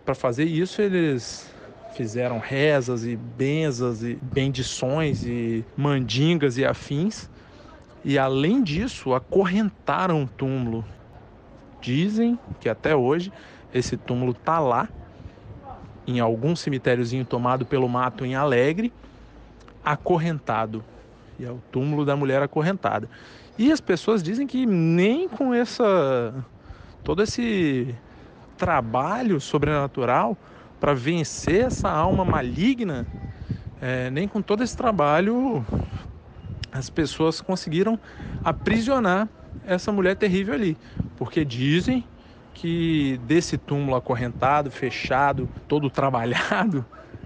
Para 0.05 0.15
fazer 0.15 0.45
isso, 0.45 0.81
eles 0.81 1.53
fizeram 1.93 2.39
rezas 2.39 3.05
e 3.05 3.15
benzas 3.15 4.03
e 4.03 4.17
bendições 4.21 5.23
e 5.25 5.65
mandingas 5.75 6.57
e 6.57 6.65
afins. 6.65 7.29
E 8.03 8.17
além 8.17 8.63
disso, 8.63 9.13
acorrentaram 9.13 10.23
o 10.23 10.27
túmulo. 10.27 10.83
Dizem 11.79 12.37
que 12.59 12.69
até 12.69 12.95
hoje 12.95 13.31
esse 13.73 13.97
túmulo 13.97 14.33
tá 14.33 14.59
lá 14.59 14.89
em 16.07 16.19
algum 16.19 16.55
cemitériozinho 16.55 17.25
tomado 17.25 17.65
pelo 17.65 17.87
mato 17.87 18.25
em 18.25 18.35
Alegre, 18.35 18.91
acorrentado. 19.83 20.83
E 21.39 21.45
é 21.45 21.51
o 21.51 21.61
túmulo 21.71 22.05
da 22.05 22.15
mulher 22.15 22.41
acorrentada. 22.41 23.09
E 23.57 23.71
as 23.71 23.81
pessoas 23.81 24.23
dizem 24.23 24.47
que 24.47 24.65
nem 24.65 25.27
com 25.27 25.53
essa 25.53 26.33
todo 27.03 27.23
esse 27.23 27.95
trabalho 28.57 29.39
sobrenatural 29.41 30.37
para 30.81 30.95
vencer 30.95 31.67
essa 31.67 31.87
alma 31.87 32.25
maligna, 32.25 33.05
é, 33.79 34.09
nem 34.09 34.27
com 34.27 34.41
todo 34.41 34.63
esse 34.63 34.75
trabalho 34.75 35.63
as 36.71 36.89
pessoas 36.89 37.39
conseguiram 37.39 37.99
aprisionar 38.43 39.29
essa 39.67 39.91
mulher 39.91 40.15
terrível 40.15 40.55
ali, 40.55 40.75
porque 41.17 41.45
dizem 41.45 42.03
que 42.55 43.19
desse 43.27 43.57
túmulo 43.57 43.95
acorrentado, 43.95 44.71
fechado, 44.71 45.47
todo 45.67 45.87
trabalhado, 45.87 46.83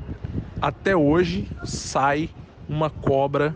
até 0.62 0.96
hoje 0.96 1.48
sai 1.64 2.30
uma 2.68 2.90
cobra 2.90 3.56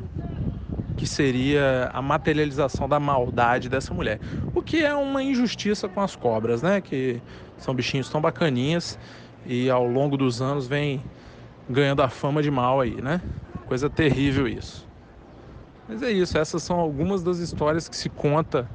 que 0.96 1.06
seria 1.06 1.89
a 1.94 2.01
materialização 2.01 2.88
da 2.88 3.00
maldade 3.00 3.68
dessa 3.68 3.94
mulher. 3.94 4.20
O 4.53 4.62
que 4.62 4.84
é 4.84 4.94
uma 4.94 5.22
injustiça 5.24 5.89
com 5.89 6.01
as 6.01 6.15
cobras, 6.15 6.62
né? 6.62 6.82
Que 6.82 7.22
são 7.58 7.74
bichinhos 7.74 8.10
tão 8.10 8.20
bacaninhas 8.20 9.00
e 9.46 9.69
ao 9.69 9.86
longo 9.86 10.17
dos 10.17 10.41
anos 10.41 10.67
vem 10.67 11.03
ganhando 11.69 12.01
a 12.01 12.10
fama 12.10 12.41
de 12.41 12.50
mal 12.50 12.79
aí, 12.79 13.01
né? 13.01 13.22
Coisa 13.67 13.89
terrível 13.89 14.48
isso. 14.48 14.88
Mas 15.88 16.03
é 16.03 16.12
isso, 16.12 16.38
essas 16.38 16.62
são 16.62 16.79
algumas 16.79 17.24
das 17.24 17.39
histórias 17.39 17.89
que 17.89 17.96
se 17.96 18.10
conta 18.10 18.69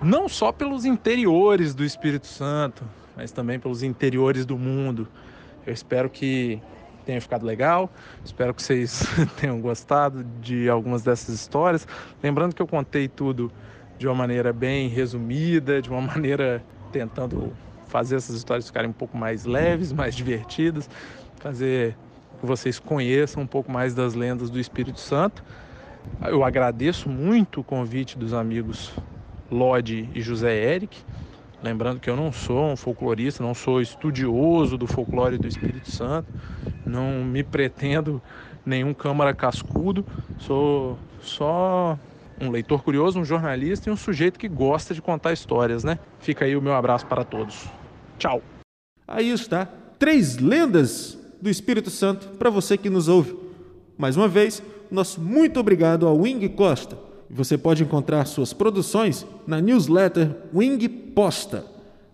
não 0.00 0.28
só 0.28 0.50
pelos 0.50 0.84
interiores 0.84 1.74
do 1.74 1.84
Espírito 1.84 2.26
Santo, 2.26 2.84
mas 3.16 3.30
também 3.30 3.58
pelos 3.58 3.82
interiores 3.82 4.44
do 4.44 4.58
mundo. 4.58 5.06
Eu 5.66 5.72
espero 5.72 6.10
que 6.10 6.60
tenha 7.04 7.20
ficado 7.20 7.44
legal. 7.44 7.90
Espero 8.24 8.54
que 8.54 8.62
vocês 8.62 9.04
tenham 9.38 9.60
gostado 9.60 10.24
de 10.40 10.68
algumas 10.68 11.02
dessas 11.02 11.34
histórias. 11.34 11.86
Lembrando 12.22 12.54
que 12.54 12.62
eu 12.62 12.66
contei 12.66 13.08
tudo 13.08 13.52
de 13.98 14.06
uma 14.06 14.14
maneira 14.14 14.52
bem 14.52 14.88
resumida, 14.88 15.80
de 15.80 15.88
uma 15.90 16.00
maneira 16.02 16.64
tentando 16.90 17.52
fazer 17.92 18.16
essas 18.16 18.34
histórias 18.34 18.66
ficarem 18.66 18.88
um 18.88 18.94
pouco 18.94 19.18
mais 19.18 19.44
leves, 19.44 19.92
mais 19.92 20.14
divertidas, 20.14 20.88
fazer 21.36 21.94
que 22.40 22.46
vocês 22.46 22.78
conheçam 22.78 23.42
um 23.42 23.46
pouco 23.46 23.70
mais 23.70 23.94
das 23.94 24.14
lendas 24.14 24.48
do 24.48 24.58
Espírito 24.58 24.98
Santo. 24.98 25.44
Eu 26.24 26.42
agradeço 26.42 27.08
muito 27.08 27.60
o 27.60 27.64
convite 27.64 28.18
dos 28.18 28.32
amigos 28.32 28.92
Lodi 29.50 30.08
e 30.14 30.22
José 30.22 30.74
Eric. 30.74 30.98
Lembrando 31.62 32.00
que 32.00 32.10
eu 32.10 32.16
não 32.16 32.32
sou 32.32 32.72
um 32.72 32.76
folclorista, 32.76 33.44
não 33.44 33.54
sou 33.54 33.80
estudioso 33.80 34.76
do 34.76 34.86
folclore 34.86 35.38
do 35.38 35.46
Espírito 35.46 35.88
Santo, 35.88 36.26
não 36.84 37.22
me 37.22 37.44
pretendo 37.44 38.20
nenhum 38.66 38.92
câmara 38.92 39.32
cascudo, 39.32 40.04
sou 40.38 40.98
só 41.20 41.96
um 42.40 42.50
leitor 42.50 42.82
curioso, 42.82 43.20
um 43.20 43.24
jornalista 43.24 43.88
e 43.88 43.92
um 43.92 43.96
sujeito 43.96 44.40
que 44.40 44.48
gosta 44.48 44.92
de 44.92 45.00
contar 45.00 45.32
histórias, 45.32 45.84
né? 45.84 45.98
Fica 46.18 46.44
aí 46.44 46.56
o 46.56 46.62
meu 46.62 46.74
abraço 46.74 47.06
para 47.06 47.22
todos. 47.22 47.70
Tchau. 48.22 48.40
Aí 49.08 49.30
está. 49.30 49.66
Três 49.98 50.38
lendas 50.38 51.18
do 51.40 51.50
Espírito 51.50 51.90
Santo 51.90 52.28
para 52.38 52.50
você 52.50 52.78
que 52.78 52.88
nos 52.88 53.08
ouve. 53.08 53.36
Mais 53.98 54.16
uma 54.16 54.28
vez, 54.28 54.62
nosso 54.88 55.20
muito 55.20 55.58
obrigado 55.58 56.06
ao 56.06 56.16
Wing 56.16 56.48
Costa. 56.50 56.96
Você 57.28 57.58
pode 57.58 57.82
encontrar 57.82 58.24
suas 58.26 58.52
produções 58.52 59.26
na 59.44 59.60
newsletter 59.60 60.30
Wing 60.54 60.88
Posta. 60.88 61.66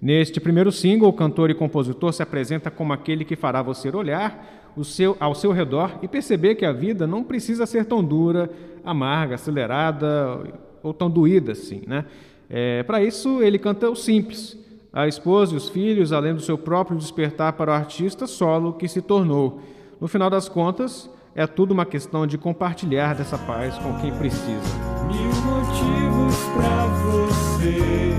Neste 0.00 0.40
primeiro 0.40 0.70
single, 0.72 1.08
o 1.08 1.12
cantor 1.12 1.50
e 1.50 1.54
compositor 1.54 2.12
se 2.12 2.22
apresenta 2.22 2.70
como 2.70 2.92
aquele 2.92 3.24
que 3.24 3.36
fará 3.36 3.62
você 3.62 3.94
olhar 3.94 4.74
seu, 4.84 5.16
ao 5.18 5.34
seu 5.34 5.52
redor 5.52 5.98
e 6.02 6.08
perceber 6.08 6.54
que 6.54 6.64
a 6.64 6.72
vida 6.72 7.06
não 7.06 7.24
precisa 7.24 7.66
ser 7.66 7.84
tão 7.84 8.04
dura, 8.04 8.50
amarga, 8.84 9.34
acelerada 9.34 10.44
ou 10.82 10.92
tão 10.92 11.10
doída 11.10 11.52
assim. 11.52 11.82
Né? 11.86 12.04
É, 12.48 12.82
para 12.82 13.02
isso, 13.02 13.42
ele 13.42 13.58
canta 13.58 13.90
o 13.90 13.96
simples, 13.96 14.56
a 14.96 15.06
esposa 15.06 15.52
e 15.52 15.58
os 15.58 15.68
filhos, 15.68 16.10
além 16.10 16.32
do 16.32 16.40
seu 16.40 16.56
próprio 16.56 16.96
despertar 16.96 17.52
para 17.52 17.70
o 17.70 17.74
artista 17.74 18.26
solo 18.26 18.72
que 18.72 18.88
se 18.88 19.02
tornou. 19.02 19.60
No 20.00 20.08
final 20.08 20.30
das 20.30 20.48
contas, 20.48 21.10
é 21.34 21.46
tudo 21.46 21.72
uma 21.72 21.84
questão 21.84 22.26
de 22.26 22.38
compartilhar 22.38 23.14
dessa 23.14 23.36
paz 23.36 23.76
com 23.76 23.92
quem 24.00 24.10
precisa. 24.14 24.46
Mil 25.06 25.34
motivos 25.44 26.34
pra 26.54 26.86
você 27.04 28.14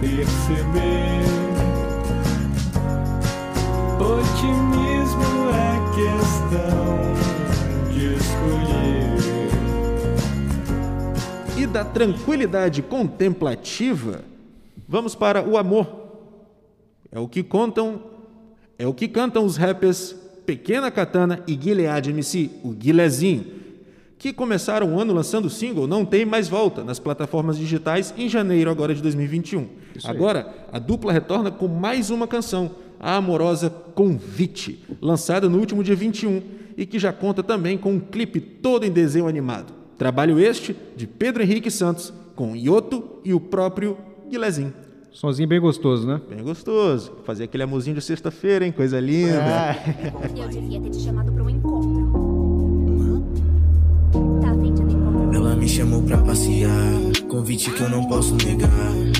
perceber. 0.00 1.22
Otimismo 4.00 5.48
é 5.54 5.78
questão 5.94 7.14
de 7.92 8.14
escolher. 8.16 9.14
E 11.56 11.66
da 11.68 11.84
tranquilidade 11.84 12.82
contemplativa, 12.82 14.33
vamos 14.88 15.14
para 15.14 15.42
o 15.42 15.56
amor. 15.56 16.04
É 17.10 17.18
o 17.18 17.28
que 17.28 17.42
contam, 17.42 18.02
é 18.78 18.86
o 18.86 18.94
que 18.94 19.08
cantam 19.08 19.44
os 19.44 19.56
rappers 19.56 20.16
Pequena 20.44 20.90
Katana 20.90 21.42
e 21.46 21.58
Gilead 21.60 22.10
MC, 22.10 22.50
o 22.62 22.70
Guilezinho, 22.70 23.46
que 24.18 24.32
começaram 24.32 24.94
o 24.94 25.00
ano 25.00 25.12
lançando 25.12 25.46
o 25.46 25.50
single 25.50 25.86
Não 25.86 26.04
Tem 26.04 26.24
Mais 26.24 26.48
Volta 26.48 26.84
nas 26.84 26.98
plataformas 26.98 27.58
digitais 27.58 28.12
em 28.16 28.28
janeiro 28.28 28.70
agora 28.70 28.94
de 28.94 29.02
2021. 29.02 29.68
Agora, 30.04 30.66
a 30.72 30.78
dupla 30.78 31.12
retorna 31.12 31.50
com 31.50 31.68
mais 31.68 32.10
uma 32.10 32.26
canção, 32.26 32.70
a 32.98 33.16
amorosa 33.16 33.70
Convite, 33.70 34.84
lançada 35.00 35.48
no 35.48 35.58
último 35.58 35.84
dia 35.84 35.94
21 35.94 36.42
e 36.76 36.84
que 36.84 36.98
já 36.98 37.12
conta 37.12 37.42
também 37.42 37.78
com 37.78 37.92
um 37.92 38.00
clipe 38.00 38.40
todo 38.40 38.84
em 38.84 38.90
desenho 38.90 39.28
animado. 39.28 39.72
Trabalho 39.96 40.40
este 40.40 40.76
de 40.96 41.06
Pedro 41.06 41.42
Henrique 41.42 41.70
Santos 41.70 42.12
com 42.34 42.56
Ioto 42.56 43.20
e 43.24 43.32
o 43.32 43.40
próprio 43.40 43.96
Guilezinho. 44.30 44.72
Sonzinho 45.12 45.48
bem 45.48 45.60
gostoso, 45.60 46.06
né? 46.06 46.20
Bem 46.28 46.42
gostoso. 46.42 47.12
Fazer 47.24 47.44
aquele 47.44 47.62
amorzinho 47.62 47.94
de 47.94 48.02
sexta-feira, 48.02 48.66
hein? 48.66 48.72
Coisa 48.72 48.98
linda. 48.98 49.76
Eu 50.36 50.48
devia 50.48 50.80
ter 50.80 50.90
te 50.90 51.00
chamado 51.00 51.32
para 51.32 51.42
um 51.42 51.50
encontro. 51.50 53.24
Tá 54.40 54.50
a 54.50 54.54
fim 54.54 54.74
de 54.74 54.82
um 54.82 54.88
encontro? 54.88 55.34
Ela 55.34 55.54
me 55.54 55.68
chamou 55.68 56.02
pra 56.02 56.18
passear, 56.18 56.72
convite 57.28 57.70
que 57.70 57.80
eu 57.80 57.88
não 57.88 58.08
posso 58.08 58.34
negar. 58.44 58.70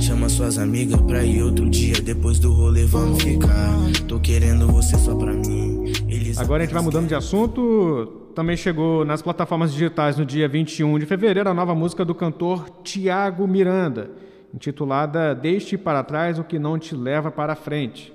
Chama 0.02 0.28
suas 0.28 0.58
amigas 0.58 1.00
pra 1.02 1.22
ir 1.24 1.42
outro 1.42 1.70
dia, 1.70 1.94
depois 2.02 2.40
do 2.40 2.52
rolê 2.52 2.84
vamos 2.84 3.22
ficar. 3.22 3.78
Tô 4.08 4.18
querendo 4.18 4.66
você 4.66 4.98
só 4.98 5.14
pra 5.14 5.32
mim. 5.32 5.92
Eles 6.08 6.38
Agora 6.38 6.62
a 6.62 6.66
gente 6.66 6.74
vai 6.74 6.82
mudando 6.82 7.06
de 7.06 7.14
assunto. 7.14 8.30
Também 8.34 8.56
chegou 8.56 9.04
nas 9.04 9.22
plataformas 9.22 9.72
digitais 9.72 10.16
no 10.18 10.26
dia 10.26 10.48
21 10.48 10.98
de 10.98 11.06
fevereiro 11.06 11.48
a 11.48 11.54
nova 11.54 11.72
música 11.72 12.04
do 12.04 12.16
cantor 12.16 12.68
Tiago 12.82 13.46
Miranda, 13.46 14.10
intitulada 14.54 15.34
Deixe 15.34 15.76
para 15.76 16.02
trás 16.04 16.38
o 16.38 16.44
que 16.44 16.58
não 16.58 16.78
te 16.78 16.94
leva 16.94 17.30
para 17.30 17.54
frente. 17.56 18.12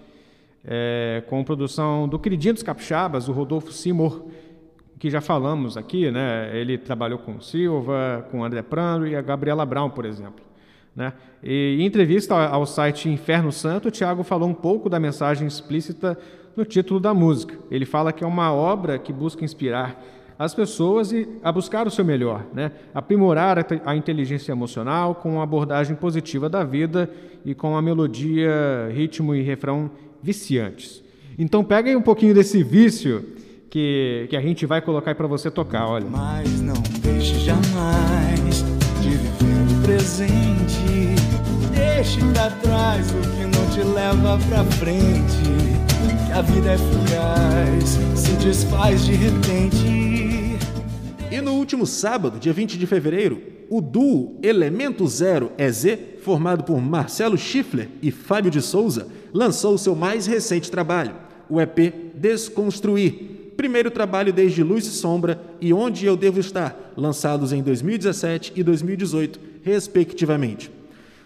É, 0.63 1.23
com 1.27 1.43
produção 1.43 2.07
do 2.07 2.17
queridinho 2.17 2.53
dos 2.53 2.63
capixabas, 2.63 3.27
o 3.27 3.31
Rodolfo 3.31 3.71
Simor, 3.71 4.25
que 4.97 5.09
já 5.09 5.21
falamos 5.21 5.77
aqui, 5.77 6.11
né? 6.11 6.51
Ele 6.53 6.77
trabalhou 6.77 7.19
com 7.19 7.39
Silva, 7.39 8.27
com 8.29 8.43
André 8.43 8.61
Prando 8.61 9.07
e 9.07 9.15
a 9.15 9.21
Gabriela 9.21 9.65
Brown, 9.65 9.89
por 9.89 10.05
exemplo. 10.05 10.43
Né? 10.95 11.13
E 11.41 11.77
em 11.79 11.85
entrevista 11.85 12.35
ao 12.35 12.65
site 12.65 13.07
Inferno 13.09 13.51
Santo, 13.51 13.87
o 13.87 13.91
Tiago 13.91 14.23
falou 14.23 14.49
um 14.49 14.53
pouco 14.53 14.89
da 14.89 14.99
mensagem 14.99 15.47
explícita 15.47 16.17
no 16.55 16.65
título 16.65 16.99
da 16.99 17.13
música. 17.13 17.57
Ele 17.71 17.85
fala 17.85 18.11
que 18.11 18.23
é 18.23 18.27
uma 18.27 18.51
obra 18.53 18.99
que 18.99 19.13
busca 19.13 19.45
inspirar 19.45 20.03
as 20.39 20.55
pessoas 20.55 21.11
e 21.11 21.27
a 21.43 21.51
buscar 21.51 21.85
o 21.85 21.91
seu 21.91 22.05
melhor, 22.05 22.45
né? 22.53 22.71
aprimorar 22.95 23.59
a, 23.59 23.63
te- 23.63 23.81
a 23.85 23.93
inteligência 23.95 24.53
emocional 24.53 25.13
com 25.15 25.33
uma 25.33 25.43
abordagem 25.43 25.95
positiva 25.97 26.47
da 26.49 26.63
vida 26.63 27.09
e 27.45 27.53
com 27.53 27.75
a 27.75 27.81
melodia, 27.81 28.49
ritmo 28.93 29.35
e 29.35 29.41
refrão 29.41 29.91
viciantes. 30.23 31.03
Então 31.37 31.61
pega 31.63 31.89
aí 31.89 31.95
um 31.95 32.01
pouquinho 32.01 32.33
desse 32.33 32.63
vício 32.63 33.23
que, 33.69 34.27
que 34.29 34.35
a 34.37 34.41
gente 34.41 34.65
vai 34.65 34.81
colocar 34.81 35.11
aí 35.11 35.15
para 35.15 35.27
você 35.27 35.51
tocar, 35.51 35.85
olha. 35.87 36.05
Mas 36.09 36.61
não 36.61 36.81
deixe 37.03 37.35
jamais 37.39 38.63
de 39.01 39.09
viver 39.09 39.77
o 39.77 39.83
presente. 39.83 41.15
Deixe 41.75 42.19
pra 42.33 42.49
trás 42.61 43.11
o 43.11 43.19
que 43.19 43.43
não 43.45 43.69
te 43.71 43.81
leva 43.83 44.37
pra 44.49 44.63
frente. 44.63 45.69
Que 46.27 46.31
a 46.31 46.41
vida 46.41 46.71
é 46.71 46.77
fugaz, 46.77 47.99
se 48.15 48.31
desfaz 48.43 49.05
de 49.05 49.13
repente. 49.13 50.08
Último 51.69 51.85
sábado, 51.85 52.39
dia 52.39 52.51
20 52.51 52.79
de 52.79 52.87
fevereiro, 52.87 53.43
o 53.69 53.79
duo 53.79 54.39
Elemento 54.41 55.07
Zero 55.07 55.51
EZ, 55.55 55.99
formado 56.23 56.63
por 56.63 56.81
Marcelo 56.81 57.37
Schiffler 57.37 57.89
e 58.01 58.09
Fábio 58.09 58.49
de 58.49 58.59
Souza, 58.59 59.07
lançou 59.31 59.77
seu 59.77 59.93
mais 59.93 60.25
recente 60.25 60.71
trabalho, 60.71 61.13
o 61.47 61.61
EP 61.61 61.93
Desconstruir, 62.15 63.53
primeiro 63.55 63.91
trabalho 63.91 64.33
desde 64.33 64.63
Luz 64.63 64.87
e 64.87 64.89
Sombra 64.89 65.39
e 65.61 65.71
Onde 65.71 66.07
Eu 66.07 66.17
Devo 66.17 66.39
Estar, 66.39 66.75
lançados 66.97 67.53
em 67.53 67.61
2017 67.61 68.53
e 68.55 68.63
2018, 68.63 69.39
respectivamente. 69.61 70.71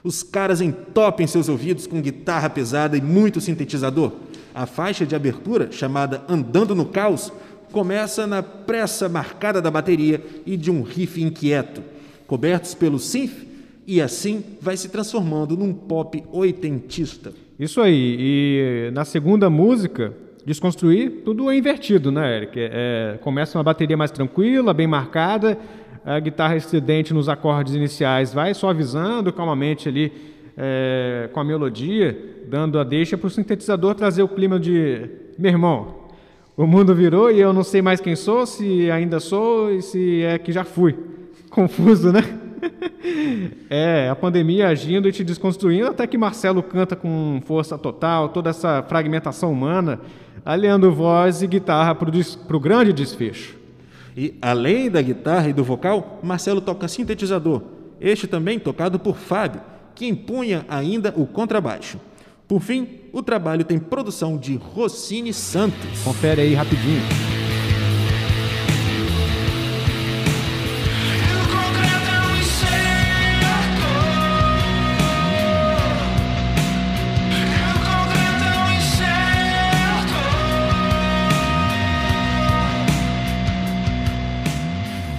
Os 0.03 0.23
caras 0.23 0.59
entopem 0.59 1.25
seus 1.25 1.47
ouvidos 1.47 1.87
com 1.87 2.01
guitarra 2.01 2.49
pesada 2.49 2.97
e 2.97 3.01
muito 3.01 3.39
sintetizador. 3.39 4.11
A 4.53 4.65
faixa 4.65 5.05
de 5.05 5.15
abertura, 5.15 5.71
chamada 5.71 6.21
Andando 6.27 6.75
no 6.75 6.85
Caos, 6.85 7.31
começa 7.73 8.25
na 8.27 8.41
pressa 8.41 9.09
marcada 9.09 9.61
da 9.61 9.69
bateria 9.69 10.23
e 10.45 10.55
de 10.55 10.71
um 10.71 10.83
riff 10.83 11.21
inquieto, 11.21 11.81
cobertos 12.27 12.73
pelo 12.73 12.99
synth, 12.99 13.47
e 13.85 13.99
assim 14.01 14.43
vai 14.61 14.77
se 14.77 14.87
transformando 14.87 15.57
num 15.57 15.73
pop 15.73 16.23
oitentista. 16.31 17.33
Isso 17.59 17.81
aí. 17.81 18.15
E 18.19 18.91
na 18.93 19.03
segunda 19.03 19.49
música, 19.49 20.13
Desconstruir, 20.45 21.21
tudo 21.23 21.49
é 21.49 21.57
invertido, 21.57 22.11
né, 22.11 22.37
Eric? 22.37 22.51
É, 22.57 23.17
começa 23.21 23.57
uma 23.57 23.63
bateria 23.63 23.95
mais 23.95 24.11
tranquila, 24.11 24.73
bem 24.73 24.85
marcada, 24.85 25.57
a 26.05 26.19
guitarra 26.19 26.57
estridente 26.57 27.13
nos 27.13 27.29
acordes 27.29 27.73
iniciais 27.73 28.33
vai 28.33 28.53
suavizando 28.53 29.31
calmamente 29.31 29.87
ali 29.87 30.11
é, 30.57 31.29
com 31.31 31.39
a 31.39 31.45
melodia, 31.45 32.17
dando 32.49 32.77
a 32.77 32.83
deixa 32.83 33.17
para 33.17 33.27
o 33.27 33.29
sintetizador 33.29 33.95
trazer 33.95 34.21
o 34.21 34.27
clima 34.27 34.59
de 34.59 35.09
meu 35.39 35.49
irmão. 35.49 36.02
O 36.55 36.67
mundo 36.67 36.93
virou 36.93 37.31
e 37.31 37.39
eu 37.39 37.51
não 37.51 37.63
sei 37.63 37.81
mais 37.81 37.99
quem 37.99 38.15
sou, 38.15 38.45
se 38.45 38.91
ainda 38.91 39.19
sou 39.19 39.71
e 39.71 39.81
se 39.81 40.21
é 40.21 40.37
que 40.37 40.51
já 40.51 40.63
fui. 40.63 40.95
Confuso, 41.49 42.11
né? 42.11 42.21
é, 43.71 44.07
a 44.07 44.15
pandemia 44.15 44.67
agindo 44.67 45.09
e 45.09 45.11
te 45.11 45.23
desconstruindo, 45.23 45.87
até 45.87 46.05
que 46.05 46.15
Marcelo 46.15 46.61
canta 46.61 46.95
com 46.95 47.41
força 47.43 47.75
total, 47.75 48.29
toda 48.29 48.51
essa 48.51 48.83
fragmentação 48.83 49.51
humana, 49.51 49.99
aliando 50.45 50.91
voz 50.91 51.41
e 51.41 51.47
guitarra 51.47 51.95
para 51.95 52.55
o 52.55 52.59
grande 52.59 52.93
desfecho. 52.93 53.57
E 54.15 54.37
além 54.39 54.91
da 54.91 55.01
guitarra 55.01 55.49
e 55.49 55.53
do 55.53 55.63
vocal, 55.63 56.19
Marcelo 56.21 56.61
toca 56.61 56.87
sintetizador, 56.87 57.63
este 57.99 58.27
também 58.27 58.59
tocado 58.59 58.99
por 58.99 59.17
Fábio, 59.17 59.61
que 59.95 60.05
impunha 60.05 60.65
ainda 60.69 61.11
o 61.17 61.25
contrabaixo. 61.25 61.97
Por 62.53 62.61
fim, 62.61 62.87
o 63.11 63.23
trabalho 63.23 63.65
tem 63.65 63.79
produção 63.79 64.37
de 64.37 64.57
Rossini 64.57 65.33
Santos. 65.33 66.03
Confere 66.03 66.43
aí 66.43 66.53
rapidinho. 66.53 67.01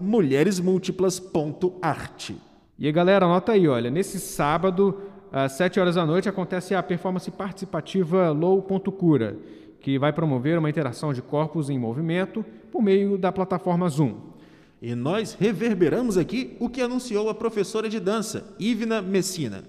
mulheresmúltiplas.art. 0.00 2.30
E 2.78 2.86
aí, 2.86 2.92
galera, 2.92 3.26
anota 3.26 3.52
aí, 3.52 3.68
olha, 3.68 3.90
nesse 3.90 4.18
sábado 4.20 5.02
às 5.36 5.52
7 5.52 5.78
horas 5.78 5.96
da 5.96 6.06
noite 6.06 6.30
acontece 6.30 6.74
a 6.74 6.82
performance 6.82 7.30
participativa 7.30 8.30
Low.cura, 8.30 9.36
que 9.80 9.98
vai 9.98 10.10
promover 10.10 10.58
uma 10.58 10.70
interação 10.70 11.12
de 11.12 11.20
corpos 11.20 11.68
em 11.68 11.78
movimento 11.78 12.42
por 12.72 12.82
meio 12.82 13.18
da 13.18 13.30
plataforma 13.30 13.86
Zoom. 13.86 14.14
E 14.80 14.94
nós 14.94 15.36
reverberamos 15.38 16.16
aqui 16.16 16.56
o 16.58 16.70
que 16.70 16.80
anunciou 16.80 17.28
a 17.28 17.34
professora 17.34 17.86
de 17.86 18.00
dança, 18.00 18.54
Ivna 18.58 19.02
Messina. 19.02 19.64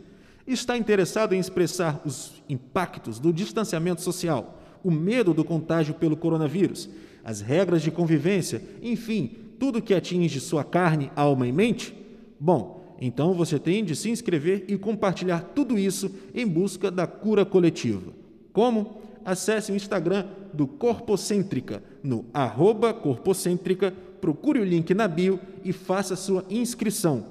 Está 0.48 0.78
interessado 0.78 1.34
em 1.34 1.40
expressar 1.40 2.02
os 2.06 2.42
impactos 2.48 3.20
do 3.20 3.34
distanciamento 3.34 4.02
social, 4.02 4.62
o 4.82 4.90
medo 4.90 5.34
do 5.34 5.44
contágio 5.44 5.96
pelo 5.96 6.16
coronavírus, 6.16 6.90
as 7.26 7.42
regras 7.42 7.82
de 7.82 7.92
convivência, 7.92 8.64
enfim, 8.82 9.36
tudo 9.60 9.82
que 9.82 9.94
atinge 9.94 10.40
sua 10.40 10.64
carne, 10.64 11.12
alma 11.14 11.46
e 11.46 11.52
mente? 11.52 11.94
Bom, 12.40 12.77
então 13.00 13.34
você 13.34 13.60
tem 13.60 13.84
de 13.84 13.96
se 13.96 14.10
inscrever 14.10 14.66
e 14.68 14.78
compartilhar 14.78 15.40
tudo 15.54 15.78
isso 15.78 16.12
em 16.34 16.48
busca 16.48 16.90
da 16.90 17.06
cura 17.06 17.46
coletiva. 17.46 18.14
Como? 18.52 19.02
Acesse 19.24 19.72
o 19.72 19.76
Instagram 19.76 20.26
do 20.54 20.66
Corpocêntrica 20.66 21.84
no 22.02 22.26
arroba 22.34 22.94
Corpocêntrica, 22.94 23.94
procure 24.22 24.60
o 24.60 24.64
link 24.64 24.94
na 24.94 25.08
bio 25.08 25.40
e 25.64 25.74
faça 25.74 26.16
sua 26.16 26.46
inscrição. 26.50 27.26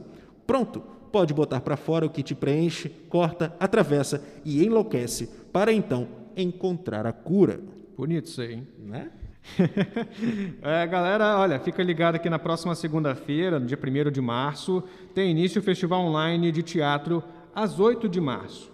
Pronto, 0.46 0.82
pode 1.10 1.32
botar 1.32 1.60
para 1.60 1.76
fora 1.76 2.06
o 2.06 2.10
que 2.10 2.22
te 2.22 2.34
preenche, 2.34 2.90
corta, 3.08 3.56
atravessa 3.58 4.22
e 4.44 4.62
enlouquece 4.62 5.28
para 5.52 5.72
então 5.72 6.06
encontrar 6.36 7.06
a 7.06 7.12
cura. 7.12 7.60
Bonito 7.96 8.26
isso 8.26 8.42
aí, 8.42 8.52
hein? 8.52 8.68
Né? 8.78 9.10
é, 10.62 10.86
galera, 10.86 11.38
olha, 11.38 11.58
fica 11.58 11.82
ligado 11.82 12.18
que 12.18 12.28
na 12.28 12.38
próxima 12.38 12.74
segunda-feira, 12.74 13.58
no 13.58 13.66
dia 13.66 13.78
1 13.78 14.10
de 14.10 14.20
março, 14.20 14.82
tem 15.14 15.30
início 15.30 15.60
o 15.60 15.64
Festival 15.64 16.00
Online 16.02 16.50
de 16.50 16.62
Teatro 16.62 17.22
às 17.54 17.78
8 17.78 18.08
de 18.08 18.20
março. 18.20 18.70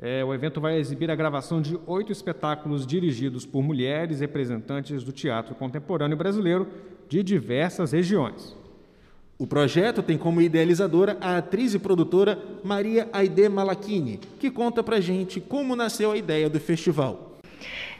É, 0.00 0.24
o 0.24 0.34
evento 0.34 0.60
vai 0.60 0.78
exibir 0.78 1.10
a 1.12 1.14
gravação 1.14 1.62
de 1.62 1.78
oito 1.86 2.10
espetáculos 2.10 2.84
dirigidos 2.84 3.46
por 3.46 3.62
mulheres 3.62 4.18
representantes 4.18 5.04
do 5.04 5.12
teatro 5.12 5.54
contemporâneo 5.54 6.16
brasileiro 6.16 6.66
de 7.08 7.22
diversas 7.22 7.92
regiões. 7.92 8.56
O 9.38 9.46
projeto 9.46 10.02
tem 10.02 10.18
como 10.18 10.40
idealizadora 10.40 11.16
a 11.20 11.36
atriz 11.36 11.74
e 11.74 11.78
produtora 11.78 12.36
Maria 12.64 13.08
Aide 13.12 13.48
Malachini, 13.48 14.18
que 14.40 14.50
conta 14.50 14.82
pra 14.82 15.00
gente 15.00 15.40
como 15.40 15.76
nasceu 15.76 16.10
a 16.10 16.16
ideia 16.16 16.50
do 16.50 16.58
festival. 16.58 17.38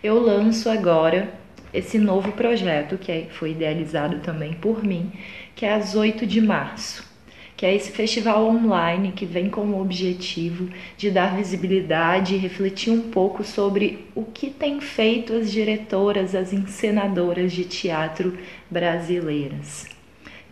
Eu 0.03 0.21
lanço 0.21 0.69
agora 0.69 1.33
esse 1.73 1.99
novo 1.99 2.33
projeto 2.33 2.99
que 2.99 3.11
é, 3.11 3.27
foi 3.31 3.53
idealizado 3.53 4.19
também 4.21 4.53
por 4.53 4.85
mim, 4.85 5.11
que 5.55 5.65
é 5.65 5.73
às 5.73 5.95
8 5.95 6.27
de 6.27 6.41
março, 6.41 7.11
que 7.57 7.65
é 7.65 7.75
esse 7.75 7.91
festival 7.91 8.47
online 8.47 9.13
que 9.13 9.25
vem 9.25 9.49
com 9.49 9.63
o 9.63 9.81
objetivo 9.81 10.69
de 10.97 11.11
dar 11.11 11.37
visibilidade 11.37 12.35
e 12.35 12.39
refletir 12.39 12.93
um 12.93 13.11
pouco 13.11 13.45
sobre 13.45 14.07
o 14.15 14.25
que 14.25 14.51
têm 14.51 14.81
feito 14.81 15.33
as 15.33 15.51
diretoras, 15.51 16.35
as 16.35 16.53
encenadoras 16.53 17.53
de 17.53 17.65
teatro 17.65 18.37
brasileiras. 18.71 19.87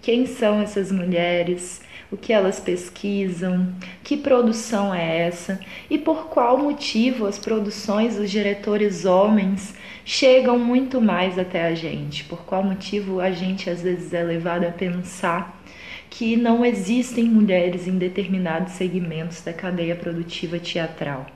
Quem 0.01 0.27
são 0.27 0.61
essas 0.61 0.91
mulheres? 0.91 1.83
o 2.11 2.17
que 2.17 2.33
elas 2.33 2.59
pesquisam, 2.59 3.73
que 4.03 4.17
produção 4.17 4.93
é 4.93 5.29
essa 5.29 5.61
e 5.89 5.97
por 5.97 6.27
qual 6.27 6.59
motivo 6.59 7.25
as 7.27 7.39
produções 7.39 8.17
dos 8.17 8.31
diretores 8.31 9.05
homens 9.05 9.75
chegam 10.11 10.59
muito 10.59 11.01
mais 11.01 11.39
até 11.39 11.69
a 11.69 11.73
gente, 11.73 12.25
por 12.25 12.41
qual 12.41 12.65
motivo 12.65 13.21
a 13.21 13.31
gente 13.31 13.71
às 13.71 13.81
vezes 13.81 14.13
é 14.13 14.25
levado 14.25 14.65
a 14.65 14.73
pensar 14.73 15.63
que 16.11 16.37
não 16.37 16.65
existem 16.65 17.27
mulheres 17.27 17.87
em 17.87 17.97
determinados 17.97 18.73
segmentos 18.73 19.41
da 19.41 19.53
cadeia 19.53 19.95
produtiva 19.95 20.59
teatral. 20.59 21.27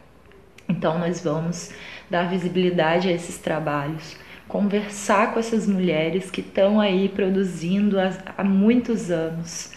Então, 0.68 0.98
nós 0.98 1.20
vamos 1.20 1.72
dar 2.10 2.28
visibilidade 2.28 3.08
a 3.08 3.12
esses 3.12 3.38
trabalhos, 3.38 4.16
conversar 4.48 5.32
com 5.32 5.38
essas 5.38 5.68
mulheres 5.68 6.28
que 6.28 6.40
estão 6.40 6.80
aí 6.80 7.08
produzindo 7.08 7.96
há, 8.00 8.42
muitos 8.42 9.08
anos 9.08 9.70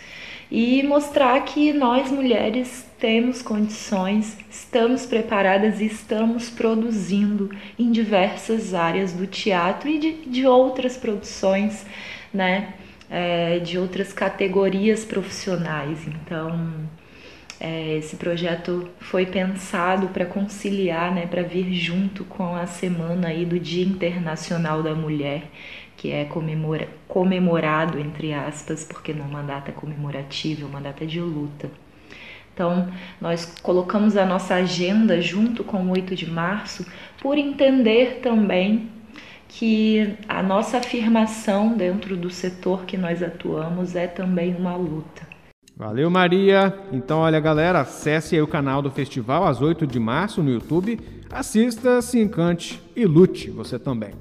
e 0.49 0.81
mostrar 0.83 1.39
que 1.41 1.73
nós 1.73 2.11
mulheres 2.11 2.85
temos 2.99 3.41
condições, 3.41 4.37
estamos 4.49 5.05
preparadas 5.05 5.79
e 5.81 5.85
estamos 5.85 6.49
produzindo 6.49 7.49
em 7.77 7.91
diversas 7.91 8.73
áreas 8.73 9.13
do 9.13 9.27
teatro 9.27 9.89
e 9.89 9.99
de, 9.99 10.13
de 10.25 10.45
outras 10.45 10.97
produções, 10.97 11.85
né? 12.33 12.73
É, 13.09 13.59
de 13.59 13.77
outras 13.77 14.11
categorias 14.11 15.05
profissionais. 15.05 16.05
Então, 16.07 16.89
é, 17.59 17.95
esse 17.97 18.15
projeto 18.17 18.87
foi 18.99 19.25
pensado 19.25 20.07
para 20.09 20.25
conciliar, 20.25 21.13
né, 21.13 21.25
para 21.25 21.41
vir 21.41 21.73
junto 21.73 22.23
com 22.25 22.55
a 22.55 22.67
semana 22.67 23.29
aí 23.29 23.45
do 23.45 23.59
Dia 23.59 23.85
Internacional 23.85 24.83
da 24.83 24.93
Mulher, 24.93 25.43
que 25.97 26.11
é 26.11 26.25
comemora, 26.25 26.87
comemorado, 27.07 27.99
entre 27.99 28.31
aspas, 28.31 28.83
porque 28.83 29.11
não 29.11 29.25
é 29.25 29.27
uma 29.27 29.41
data 29.41 29.71
comemorativa, 29.71 30.63
é 30.63 30.65
uma 30.65 30.79
data 30.79 31.05
de 31.05 31.19
luta 31.19 31.69
Então, 32.53 32.87
nós 33.19 33.45
colocamos 33.61 34.15
a 34.15 34.25
nossa 34.25 34.53
agenda 34.55 35.19
junto 35.19 35.63
com 35.63 35.83
o 35.83 35.89
8 35.89 36.15
de 36.15 36.29
março 36.29 36.85
por 37.19 37.37
entender 37.37 38.19
também 38.21 38.89
que 39.49 40.15
a 40.27 40.43
nossa 40.43 40.77
afirmação 40.77 41.75
dentro 41.75 42.15
do 42.15 42.29
setor 42.29 42.85
que 42.85 42.97
nós 42.97 43.23
atuamos 43.23 43.95
é 43.95 44.05
também 44.05 44.55
uma 44.55 44.75
luta. 44.75 45.25
Valeu, 45.75 46.09
Maria. 46.09 46.75
Então, 46.91 47.19
olha, 47.19 47.39
galera, 47.39 47.81
acesse 47.81 48.35
aí 48.35 48.41
o 48.41 48.47
canal 48.47 48.81
do 48.81 48.91
festival 48.91 49.45
às 49.45 49.61
8 49.61 49.87
de 49.87 49.99
março 49.99 50.43
no 50.43 50.51
YouTube. 50.51 50.99
Assista, 51.29 52.01
se 52.01 52.19
encante 52.19 52.81
e 52.95 53.05
lute 53.05 53.49
você 53.49 53.77
também. 53.77 54.11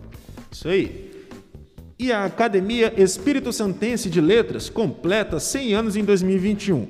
Isso 0.50 0.68
aí. 0.68 1.05
E 1.98 2.12
a 2.12 2.26
Academia 2.26 2.92
Espírito 2.94 3.50
Santense 3.54 4.10
de 4.10 4.20
Letras 4.20 4.68
completa 4.68 5.40
100 5.40 5.74
anos 5.74 5.96
em 5.96 6.04
2021. 6.04 6.88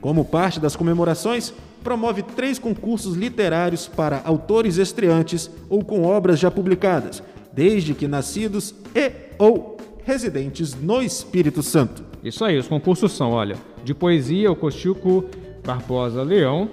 Como 0.00 0.24
parte 0.24 0.58
das 0.58 0.74
comemorações, 0.74 1.54
promove 1.84 2.24
três 2.24 2.58
concursos 2.58 3.14
literários 3.14 3.86
para 3.86 4.20
autores 4.24 4.76
estreantes 4.76 5.48
ou 5.68 5.84
com 5.84 6.04
obras 6.04 6.40
já 6.40 6.50
publicadas, 6.50 7.22
desde 7.52 7.94
que 7.94 8.08
nascidos 8.08 8.74
e 8.92 9.12
ou 9.38 9.76
residentes 10.02 10.74
no 10.74 11.00
Espírito 11.00 11.62
Santo. 11.62 12.02
Isso 12.24 12.44
aí, 12.44 12.58
os 12.58 12.66
concursos 12.66 13.12
são, 13.12 13.30
olha, 13.30 13.56
de 13.84 13.94
poesia, 13.94 14.50
o 14.50 14.56
Cochico 14.56 15.26
Barbosa 15.64 16.24
Leão, 16.24 16.68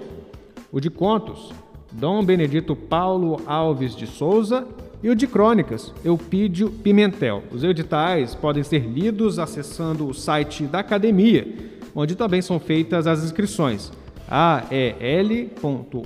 o 0.72 0.80
de 0.80 0.90
contos, 0.90 1.52
Dom 1.92 2.24
Benedito 2.24 2.74
Paulo 2.74 3.40
Alves 3.46 3.94
de 3.94 4.08
Souza 4.08 4.66
e 5.02 5.08
o 5.08 5.14
de 5.14 5.26
crônicas, 5.26 5.92
Eupídio 6.04 6.70
Pimentel. 6.70 7.42
Os 7.50 7.62
editais 7.64 8.34
podem 8.34 8.62
ser 8.62 8.80
lidos 8.80 9.38
acessando 9.38 10.08
o 10.08 10.14
site 10.14 10.64
da 10.64 10.80
academia, 10.80 11.46
onde 11.94 12.16
também 12.16 12.42
são 12.42 12.58
feitas 12.58 13.06
as 13.06 13.22
inscrições, 13.24 13.92
ael.org.br 14.28 15.98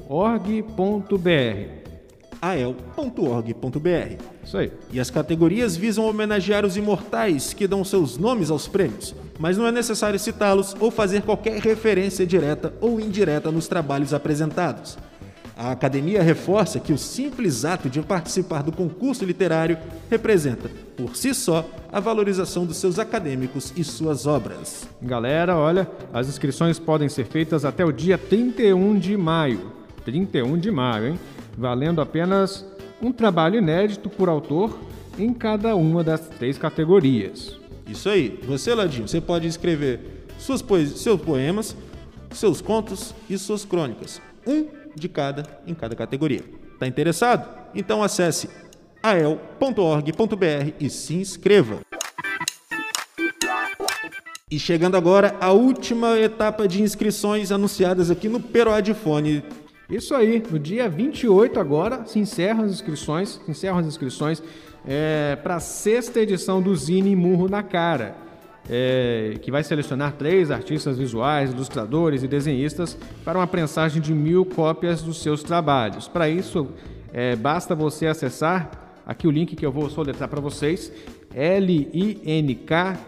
ael.org.br. 2.42 4.16
Isso 4.42 4.58
aí. 4.58 4.72
E 4.92 4.98
as 4.98 5.10
categorias 5.10 5.76
visam 5.76 6.04
homenagear 6.04 6.66
os 6.66 6.76
imortais 6.76 7.54
que 7.54 7.68
dão 7.68 7.84
seus 7.84 8.18
nomes 8.18 8.50
aos 8.50 8.66
prêmios, 8.66 9.14
mas 9.38 9.56
não 9.56 9.64
é 9.64 9.70
necessário 9.70 10.18
citá-los 10.18 10.74
ou 10.80 10.90
fazer 10.90 11.22
qualquer 11.22 11.60
referência 11.60 12.26
direta 12.26 12.74
ou 12.80 13.00
indireta 13.00 13.52
nos 13.52 13.68
trabalhos 13.68 14.12
apresentados. 14.12 14.98
A 15.56 15.70
academia 15.70 16.22
reforça 16.22 16.80
que 16.80 16.92
o 16.92 16.98
simples 16.98 17.64
ato 17.64 17.90
de 17.90 18.00
participar 18.00 18.62
do 18.62 18.72
concurso 18.72 19.24
literário 19.24 19.78
representa, 20.10 20.70
por 20.96 21.16
si 21.16 21.34
só, 21.34 21.68
a 21.92 22.00
valorização 22.00 22.64
dos 22.64 22.78
seus 22.78 22.98
acadêmicos 22.98 23.72
e 23.76 23.84
suas 23.84 24.26
obras. 24.26 24.88
Galera, 25.00 25.56
olha, 25.56 25.88
as 26.12 26.28
inscrições 26.28 26.78
podem 26.78 27.08
ser 27.08 27.26
feitas 27.26 27.64
até 27.64 27.84
o 27.84 27.92
dia 27.92 28.16
31 28.16 28.98
de 28.98 29.16
maio. 29.16 29.72
31 30.04 30.58
de 30.58 30.70
maio, 30.70 31.08
hein? 31.08 31.20
Valendo 31.56 32.00
apenas 32.00 32.64
um 33.00 33.12
trabalho 33.12 33.58
inédito 33.58 34.08
por 34.08 34.28
autor 34.28 34.78
em 35.18 35.34
cada 35.34 35.76
uma 35.76 36.02
das 36.02 36.20
três 36.20 36.56
categorias. 36.56 37.58
Isso 37.86 38.08
aí. 38.08 38.40
Você, 38.44 38.74
Ladinho, 38.74 39.06
você 39.06 39.20
pode 39.20 39.46
escrever 39.46 40.26
suas 40.38 40.62
poesias, 40.62 41.00
seus 41.00 41.20
poemas, 41.20 41.76
seus 42.30 42.60
contos 42.60 43.14
e 43.28 43.36
suas 43.36 43.64
crônicas. 43.64 44.20
Um 44.46 44.81
de 44.94 45.08
cada 45.08 45.44
em 45.66 45.74
cada 45.74 45.94
categoria. 45.94 46.42
Está 46.72 46.86
interessado? 46.86 47.48
Então 47.74 48.02
acesse 48.02 48.48
ael.org.br 49.02 50.72
e 50.80 50.90
se 50.90 51.14
inscreva. 51.14 51.80
E 54.50 54.58
chegando 54.58 54.96
agora 54.96 55.34
a 55.40 55.50
última 55.52 56.18
etapa 56.18 56.68
de 56.68 56.82
inscrições 56.82 57.50
anunciadas 57.50 58.10
aqui 58.10 58.28
no 58.28 58.38
Peroadifone. 58.38 59.42
Isso 59.88 60.14
aí, 60.14 60.42
no 60.50 60.58
dia 60.58 60.88
28 60.88 61.58
agora 61.58 62.04
se 62.06 62.18
encerram 62.18 62.64
as 62.64 62.70
inscrições, 62.70 63.40
se 63.44 63.50
encerram 63.50 63.78
as 63.78 63.86
inscrições 63.86 64.42
é, 64.86 65.36
para 65.42 65.56
a 65.56 65.60
sexta 65.60 66.20
edição 66.20 66.60
do 66.60 66.74
Zine 66.74 67.16
Murro 67.16 67.48
na 67.48 67.62
Cara 67.62 68.31
é, 68.68 69.36
que 69.42 69.50
vai 69.50 69.62
selecionar 69.62 70.12
três 70.12 70.50
artistas 70.50 70.98
visuais, 70.98 71.50
ilustradores 71.50 72.22
e 72.22 72.28
desenhistas 72.28 72.96
para 73.24 73.38
uma 73.38 73.46
prensagem 73.46 74.00
de 74.00 74.12
mil 74.14 74.44
cópias 74.44 75.02
dos 75.02 75.22
seus 75.22 75.42
trabalhos. 75.42 76.08
Para 76.08 76.28
isso, 76.28 76.68
é, 77.12 77.36
basta 77.36 77.74
você 77.74 78.06
acessar 78.06 78.70
aqui 79.06 79.26
o 79.26 79.30
link 79.30 79.56
que 79.56 79.66
eu 79.66 79.72
vou 79.72 79.90
soletrar 79.90 80.28
para 80.28 80.40
vocês, 80.40 80.92
linktr.free 81.60 83.02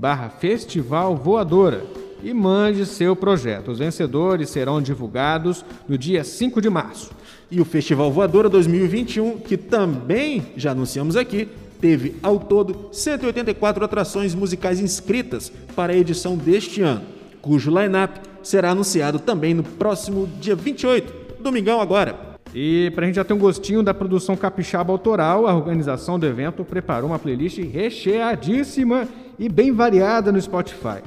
barra 0.00 0.30
Festival 0.30 1.14
Voadora 1.14 1.84
e 2.22 2.32
mande 2.32 2.86
seu 2.86 3.14
projeto. 3.14 3.70
Os 3.70 3.78
vencedores 3.78 4.48
serão 4.48 4.80
divulgados 4.80 5.64
no 5.86 5.98
dia 5.98 6.24
5 6.24 6.60
de 6.60 6.70
março. 6.70 7.10
E 7.50 7.60
o 7.60 7.64
Festival 7.64 8.10
Voadora 8.10 8.48
2021, 8.48 9.38
que 9.38 9.56
também 9.56 10.46
já 10.56 10.70
anunciamos 10.70 11.16
aqui, 11.16 11.48
teve 11.80 12.16
ao 12.22 12.38
todo 12.38 12.88
184 12.92 13.84
atrações 13.84 14.34
musicais 14.34 14.80
inscritas 14.80 15.52
para 15.74 15.92
a 15.92 15.96
edição 15.96 16.36
deste 16.36 16.82
ano, 16.82 17.02
cujo 17.40 17.70
line-up 17.70 18.20
será 18.42 18.70
anunciado 18.70 19.18
também 19.18 19.54
no 19.54 19.62
próximo 19.62 20.28
dia 20.40 20.54
28, 20.54 21.42
domingão 21.42 21.80
agora. 21.80 22.30
E 22.54 22.90
para 22.94 23.04
a 23.04 23.06
gente 23.06 23.16
já 23.16 23.24
ter 23.24 23.32
um 23.32 23.38
gostinho 23.38 23.82
da 23.82 23.94
produção 23.94 24.36
capixaba 24.36 24.92
autoral, 24.92 25.46
a 25.46 25.54
organização 25.54 26.18
do 26.18 26.26
evento 26.26 26.64
preparou 26.64 27.10
uma 27.10 27.18
playlist 27.18 27.58
recheadíssima 27.58 29.06
e 29.38 29.48
bem 29.48 29.72
variada 29.72 30.32
no 30.32 30.40
Spotify. 30.40 31.00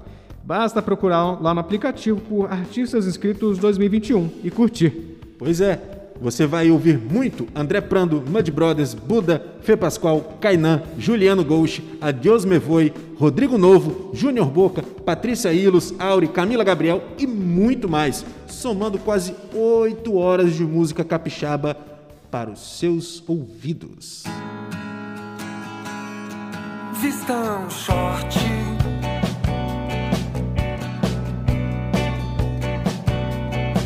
Basta 0.44 0.82
procurar 0.82 1.42
lá 1.42 1.54
no 1.54 1.60
aplicativo 1.60 2.20
por 2.22 2.52
Artistas 2.52 3.08
Inscritos 3.08 3.58
2021 3.58 4.30
e 4.44 4.52
curtir. 4.52 5.18
Pois 5.38 5.60
é, 5.60 5.80
você 6.22 6.46
vai 6.46 6.72
ouvir 6.72 6.98
muito 6.98 7.48
André 7.56 7.82
Prando, 7.82 8.24
Mud 8.28 8.52
Brothers, 8.52 8.94
Buda, 8.94 9.44
Fê 9.62 9.76
Pascoal, 9.76 10.38
Kainan, 10.40 10.82
Juliano 10.98 11.44
Gouche, 11.44 11.84
Adios 12.00 12.46
Me 12.46 12.58
Voi, 12.58 12.94
Rodrigo 13.18 13.58
Novo, 13.58 14.12
Júnior 14.14 14.48
Boca, 14.48 14.82
Patrícia 14.82 15.54
Ilos, 15.54 15.94
Auri, 16.00 16.28
Camila 16.28 16.64
Gabriel 16.64 17.04
e 17.18 17.28
muito 17.28 17.90
mais, 17.90 18.26
somando 18.48 18.98
quase 18.98 19.36
8 19.54 20.16
horas 20.16 20.54
de 20.54 20.64
música 20.64 21.04
capixaba 21.04 21.76
para 22.32 22.50
os 22.50 22.80
seus 22.80 23.24
ouvidos. 23.28 24.24
Short. 27.70 28.40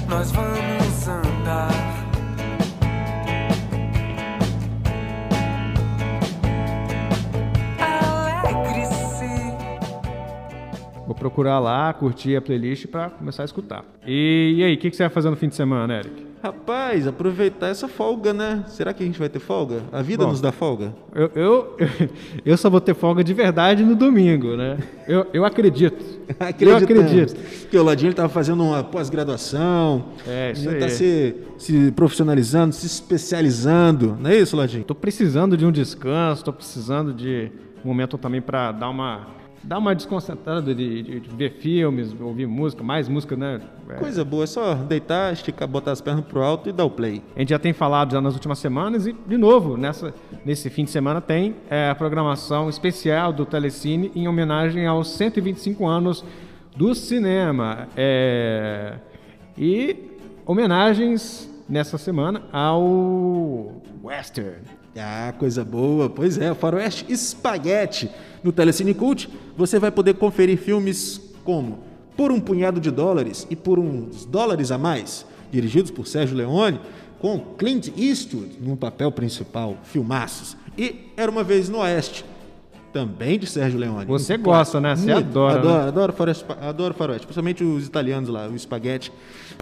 Nós 0.07 0.31
vamos 0.31 0.56
procurar 11.17 11.59
lá, 11.59 11.93
curtir 11.93 12.35
a 12.35 12.41
playlist 12.41 12.87
para 12.87 13.09
começar 13.09 13.43
a 13.43 13.45
escutar. 13.45 13.83
E, 14.05 14.55
e 14.57 14.63
aí, 14.63 14.75
o 14.75 14.77
que, 14.77 14.89
que 14.89 14.95
você 14.95 15.03
vai 15.03 15.09
fazer 15.09 15.29
no 15.29 15.35
fim 15.35 15.49
de 15.49 15.55
semana, 15.55 15.99
Eric? 15.99 16.27
Rapaz, 16.41 17.07
aproveitar 17.07 17.67
essa 17.67 17.87
folga, 17.87 18.31
né? 18.31 18.63
Será 18.67 18.93
que 18.93 19.01
a 19.01 19.05
gente 19.05 19.17
vai 19.17 19.27
ter 19.27 19.39
folga? 19.39 19.81
A 19.91 20.03
vida 20.03 20.23
Bom, 20.23 20.29
nos 20.29 20.39
dá 20.39 20.51
folga? 20.51 20.93
Eu, 21.13 21.31
eu, 21.35 21.77
eu 22.45 22.55
só 22.55 22.69
vou 22.69 22.79
ter 22.79 22.93
folga 22.93 23.23
de 23.23 23.33
verdade 23.33 23.83
no 23.83 23.95
domingo, 23.95 24.55
né? 24.55 24.77
Eu, 25.07 25.25
eu 25.33 25.43
acredito. 25.43 26.17
Eu 26.59 26.75
acredito. 26.75 27.35
Porque 27.61 27.77
o 27.77 27.83
Ladinho 27.83 28.11
estava 28.11 28.27
fazendo 28.27 28.61
uma 28.61 28.83
pós-graduação, 28.83 30.07
É, 30.27 30.51
isso 30.51 30.69
está 30.69 30.89
se, 30.89 31.35
se 31.57 31.91
profissionalizando, 31.93 32.75
se 32.75 32.85
especializando. 32.85 34.17
Não 34.19 34.29
é 34.29 34.37
isso, 34.37 34.57
Ladinho? 34.57 34.83
Tô 34.83 34.93
precisando 34.93 35.55
de 35.55 35.65
um 35.65 35.71
descanso, 35.71 36.43
tô 36.43 36.51
precisando 36.51 37.13
de 37.13 37.49
um 37.83 37.87
momento 37.87 38.17
também 38.17 38.41
para 38.41 38.73
dar 38.73 38.89
uma 38.89 39.27
dar 39.63 39.79
uma 39.79 39.93
desconcentrada 39.95 40.73
de, 40.73 41.03
de- 41.03 41.19
de 41.19 41.29
ver 41.35 41.53
filmes, 41.59 42.15
ouvir 42.19 42.47
música, 42.47 42.83
mais 42.83 43.07
música, 43.09 43.35
né? 43.35 43.59
É, 43.89 43.93
Coisa 43.95 44.23
boa, 44.23 44.43
é 44.43 44.47
só 44.47 44.73
deitar, 44.75 45.33
esticar, 45.33 45.67
botar 45.67 45.91
as 45.91 46.01
pernas 46.01 46.23
pro 46.25 46.41
alto 46.41 46.69
e 46.69 46.71
dar 46.71 46.85
o 46.85 46.89
play. 46.89 47.21
A 47.35 47.39
gente 47.39 47.49
já 47.49 47.59
tem 47.59 47.73
falado 47.73 48.11
já 48.13 48.21
nas 48.21 48.33
últimas 48.33 48.59
semanas 48.59 49.05
e, 49.07 49.13
de 49.13 49.37
novo, 49.37 49.75
nessa, 49.77 50.13
nesse 50.45 50.69
fim 50.69 50.83
de 50.85 50.91
semana 50.91 51.19
tem 51.21 51.55
é, 51.69 51.89
a 51.89 51.95
programação 51.95 52.69
especial 52.69 53.33
do 53.33 53.45
Telecine 53.45 54.11
em 54.15 54.27
homenagem 54.27 54.85
aos 54.87 55.09
125 55.11 55.85
anos 55.85 56.23
do 56.75 56.93
cinema. 56.95 57.87
É, 57.95 58.95
e 59.57 60.11
homenagens 60.45 61.49
nessa 61.67 61.97
semana 61.97 62.43
ao 62.53 63.81
Western. 64.03 64.61
Ah, 64.99 65.33
coisa 65.37 65.63
boa. 65.63 66.09
Pois 66.09 66.37
é, 66.37 66.51
o 66.51 66.55
Faroeste 66.55 67.05
Espaguete. 67.09 68.09
No 68.43 68.51
Telecine 68.51 68.93
Cult, 68.93 69.29
você 69.55 69.79
vai 69.79 69.91
poder 69.91 70.13
conferir 70.15 70.57
filmes 70.57 71.19
como 71.43 71.79
Por 72.15 72.31
um 72.31 72.39
Punhado 72.39 72.79
de 72.79 72.91
Dólares 72.91 73.45
e 73.49 73.55
Por 73.55 73.79
uns 73.79 74.25
Dólares 74.25 74.71
a 74.71 74.77
Mais, 74.77 75.25
dirigidos 75.51 75.91
por 75.91 76.07
Sérgio 76.07 76.35
Leone, 76.37 76.79
com 77.19 77.39
Clint 77.57 77.89
Eastwood 77.97 78.57
no 78.61 78.77
papel 78.77 79.11
principal, 79.11 79.77
filmaços. 79.83 80.55
E 80.77 81.11
Era 81.17 81.31
Uma 81.31 81.43
Vez 81.43 81.67
no 81.67 81.79
Oeste, 81.79 82.23
também 82.93 83.39
de 83.39 83.47
Sérgio 83.47 83.79
Leone. 83.79 84.05
Você 84.05 84.35
Um 84.35 84.43
gosta, 84.43 84.79
né? 84.79 84.95
Você 84.95 85.11
adora, 85.11 85.59
Adoro, 85.59 85.81
né? 85.81 85.87
adoro, 85.87 86.13
faroeste, 86.13 86.45
adoro 86.61 86.93
faroeste, 86.93 87.25
principalmente 87.25 87.63
os 87.63 87.87
italianos 87.87 88.29
lá, 88.29 88.47
o 88.47 88.57
spaghetti, 88.57 89.11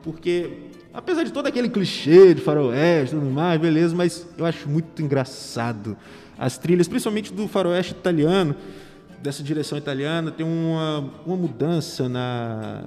porque 0.04 0.50
apesar 0.96 1.24
de 1.24 1.32
todo 1.32 1.48
aquele 1.48 1.70
clichê 1.70 2.34
de 2.34 2.42
faroeste 2.42 3.16
e 3.16 3.20
tudo 3.20 3.30
mais, 3.32 3.60
beleza, 3.60 3.96
mas 3.96 4.26
eu 4.38 4.46
acho 4.46 4.70
muito 4.70 5.02
engraçado 5.02 5.98
as 6.38 6.58
trilhas, 6.58 6.88
principalmente 6.88 7.34
do 7.34 7.48
faroeste 7.48 7.94
italiano, 7.94 8.56
dessa 9.22 9.42
direção 9.42 9.78
italiana, 9.78 10.32
tem 10.32 10.46
uma, 10.46 11.10
uma 11.26 11.36
mudança 11.36 12.08
na 12.10 12.84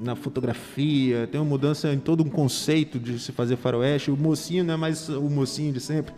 na 0.00 0.16
fotografia, 0.16 1.28
tem 1.30 1.40
uma 1.40 1.48
mudança 1.48 1.92
em 1.92 1.98
todo 1.98 2.24
um 2.24 2.28
conceito 2.28 2.98
de 2.98 3.20
se 3.20 3.30
fazer 3.30 3.56
faroeste. 3.56 4.10
O 4.10 4.16
mocinho 4.16 4.64
não 4.64 4.74
é 4.74 4.76
mais 4.76 5.08
o 5.08 5.30
mocinho 5.30 5.72
de 5.72 5.78
sempre. 5.78 6.12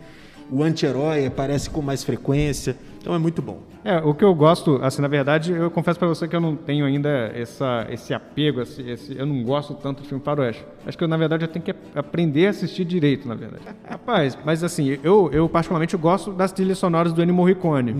O 0.49 0.63
anti-herói 0.63 1.27
aparece 1.27 1.69
com 1.69 1.83
mais 1.83 2.03
frequência. 2.03 2.75
Então 3.05 3.13
é 3.13 3.19
muito 3.19 3.39
bom. 3.39 3.59
É, 3.83 3.97
o 3.99 4.15
que 4.15 4.23
eu 4.23 4.33
gosto, 4.33 4.79
assim, 4.81 4.99
na 4.99 5.07
verdade, 5.07 5.51
eu 5.51 5.69
confesso 5.69 5.99
pra 5.99 6.07
você 6.07 6.27
que 6.27 6.35
eu 6.35 6.41
não 6.41 6.55
tenho 6.55 6.83
ainda 6.87 7.07
essa, 7.35 7.85
esse 7.91 8.15
apego, 8.15 8.59
esse, 8.63 8.81
esse- 8.81 9.15
eu 9.15 9.27
não 9.27 9.43
gosto 9.43 9.75
tanto 9.75 10.01
de 10.01 10.09
filme 10.09 10.23
faroeste. 10.23 10.65
Acho 10.87 10.97
que, 10.97 11.03
eu, 11.03 11.07
na 11.07 11.15
verdade, 11.15 11.43
eu 11.43 11.47
tenho 11.47 11.63
que 11.63 11.71
aprender 11.93 12.47
a 12.47 12.49
assistir 12.49 12.83
direito, 12.83 13.27
na 13.27 13.35
verdade. 13.35 13.61
Rapaz, 13.87 14.35
mas 14.43 14.63
assim, 14.63 14.97
eu, 15.03 15.29
eu 15.31 15.47
particularmente 15.47 15.95
gosto 15.97 16.31
das 16.33 16.51
trilhas 16.51 16.79
sonoras 16.79 17.13
do 17.13 17.21
Ennio 17.21 17.35
Morricone, 17.35 17.93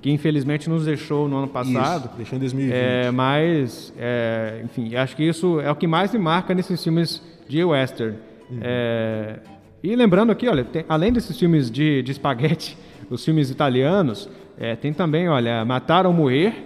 que 0.00 0.10
infelizmente 0.10 0.66
nos 0.70 0.86
deixou 0.86 1.28
no 1.28 1.36
ano 1.36 1.48
passado. 1.48 2.06
Isso, 2.06 2.16
deixou 2.16 2.36
em 2.36 2.40
2020. 2.40 2.72
É, 2.74 3.10
mas, 3.10 3.92
é, 3.98 4.62
enfim, 4.64 4.96
acho 4.96 5.14
que 5.14 5.24
isso 5.24 5.60
é 5.60 5.70
o 5.70 5.76
que 5.76 5.86
mais 5.86 6.10
me 6.10 6.18
marca 6.18 6.54
nesses 6.54 6.82
filmes 6.82 7.22
de 7.46 7.62
western. 7.62 8.16
É, 8.62 9.40
e 9.82 9.94
lembrando 9.94 10.32
aqui, 10.32 10.48
olha, 10.48 10.64
tem- 10.64 10.86
além 10.88 11.12
desses 11.12 11.38
filmes 11.38 11.70
de, 11.70 12.02
de 12.02 12.12
espaguete, 12.12 12.78
os 13.10 13.24
filmes 13.24 13.50
italianos, 13.50 14.28
é, 14.58 14.76
tem 14.76 14.92
também, 14.92 15.28
olha, 15.28 15.64
Matar 15.64 16.06
ou 16.06 16.12
Morrer, 16.12 16.64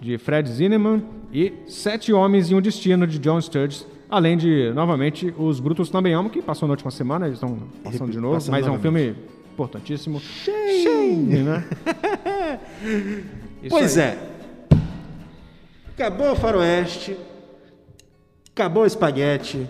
de 0.00 0.18
Fred 0.18 0.48
Zinnemann, 0.50 1.02
e 1.32 1.52
Sete 1.66 2.12
Homens 2.12 2.50
e 2.50 2.54
um 2.54 2.60
Destino, 2.60 3.06
de 3.06 3.18
John 3.18 3.40
Sturges, 3.40 3.86
além 4.08 4.36
de, 4.36 4.72
novamente, 4.74 5.34
Os 5.36 5.60
Brutos 5.60 5.90
Também 5.90 6.14
Amam, 6.14 6.30
que 6.30 6.40
passou 6.40 6.68
na 6.68 6.72
última 6.72 6.90
semana, 6.90 7.26
eles 7.26 7.36
estão 7.36 7.58
passando 7.82 8.12
de 8.12 8.20
novo, 8.20 8.34
Passando 8.34 8.52
mas 8.52 8.66
é 8.66 8.70
um 8.70 8.78
filme 8.78 9.14
importantíssimo. 9.52 10.20
Shame! 10.20 11.42
né? 11.42 11.64
Isso 13.62 13.70
pois 13.70 13.98
aí. 13.98 14.04
é. 14.04 14.18
Acabou 15.94 16.32
o 16.32 16.36
faroeste, 16.36 17.16
acabou 18.52 18.82
o 18.82 18.86
espaguete 18.86 19.66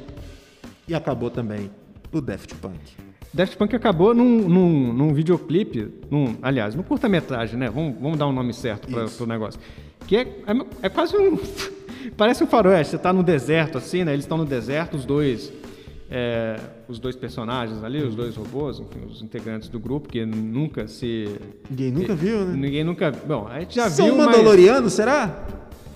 e 0.88 0.94
acabou 0.94 1.30
também 1.30 1.70
o 2.10 2.20
Daft 2.20 2.54
Punk. 2.56 2.96
Daft 3.34 3.56
Punk 3.56 3.74
acabou 3.74 4.14
num, 4.14 4.48
num, 4.48 4.92
num 4.92 5.12
videoclipe, 5.12 5.90
num, 6.10 6.36
aliás, 6.40 6.74
num 6.74 6.82
curta-metragem, 6.84 7.58
né? 7.58 7.68
Vamos, 7.68 7.96
vamos 8.00 8.16
dar 8.18 8.28
um 8.28 8.32
nome 8.32 8.54
certo 8.54 8.86
para 8.88 9.06
o 9.24 9.26
negócio. 9.26 9.60
Que 10.06 10.16
é, 10.18 10.20
é, 10.22 10.54
é 10.82 10.88
quase 10.88 11.16
um. 11.16 11.36
Parece 12.16 12.44
um 12.44 12.46
faroeste. 12.46 12.92
Você 12.92 12.98
tá 12.98 13.12
no 13.12 13.22
deserto, 13.24 13.76
assim, 13.78 14.04
né? 14.04 14.12
Eles 14.12 14.24
estão 14.24 14.38
no 14.38 14.44
deserto, 14.44 14.96
os 14.96 15.04
dois. 15.04 15.52
é, 16.10 16.60
os 16.86 16.98
dois 17.00 17.16
personagens 17.16 17.82
ali, 17.82 18.02
os 18.02 18.14
dois 18.14 18.36
robôs, 18.36 18.78
enfim, 18.78 19.00
os 19.10 19.20
integrantes 19.22 19.68
do 19.68 19.80
grupo, 19.80 20.08
que 20.08 20.24
nunca 20.24 20.86
se. 20.86 21.34
Ninguém 21.68 21.90
nunca 21.90 22.14
viu, 22.14 22.44
né? 22.44 22.54
Ninguém 22.56 22.84
nunca. 22.84 23.10
Bom, 23.10 23.48
a 23.50 23.58
gente 23.60 23.74
já 23.74 23.90
São 23.90 24.06
viu. 24.06 24.16
mas- 24.16 24.26
Mandalorianos, 24.26 24.92
será? 24.92 25.44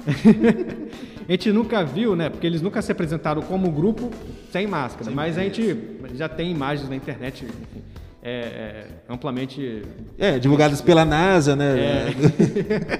a 1.28 1.32
gente 1.32 1.52
nunca 1.52 1.84
viu, 1.84 2.16
né? 2.16 2.28
Porque 2.28 2.46
eles 2.46 2.62
nunca 2.62 2.80
se 2.82 2.90
apresentaram 2.92 3.42
como 3.42 3.70
grupo 3.70 4.10
sem 4.50 4.66
máscara. 4.66 5.10
mas 5.10 5.38
a 5.38 5.42
gente 5.42 5.76
já 6.14 6.28
tem 6.28 6.50
imagens 6.50 6.88
na 6.88 6.96
internet, 6.96 7.44
enfim, 7.44 7.82
é, 8.22 8.30
é, 8.30 8.86
amplamente. 9.08 9.82
É, 10.18 10.38
divulgadas 10.38 10.80
pela 10.80 11.04
NASA, 11.04 11.54
né? 11.54 11.78
É. 11.78 12.06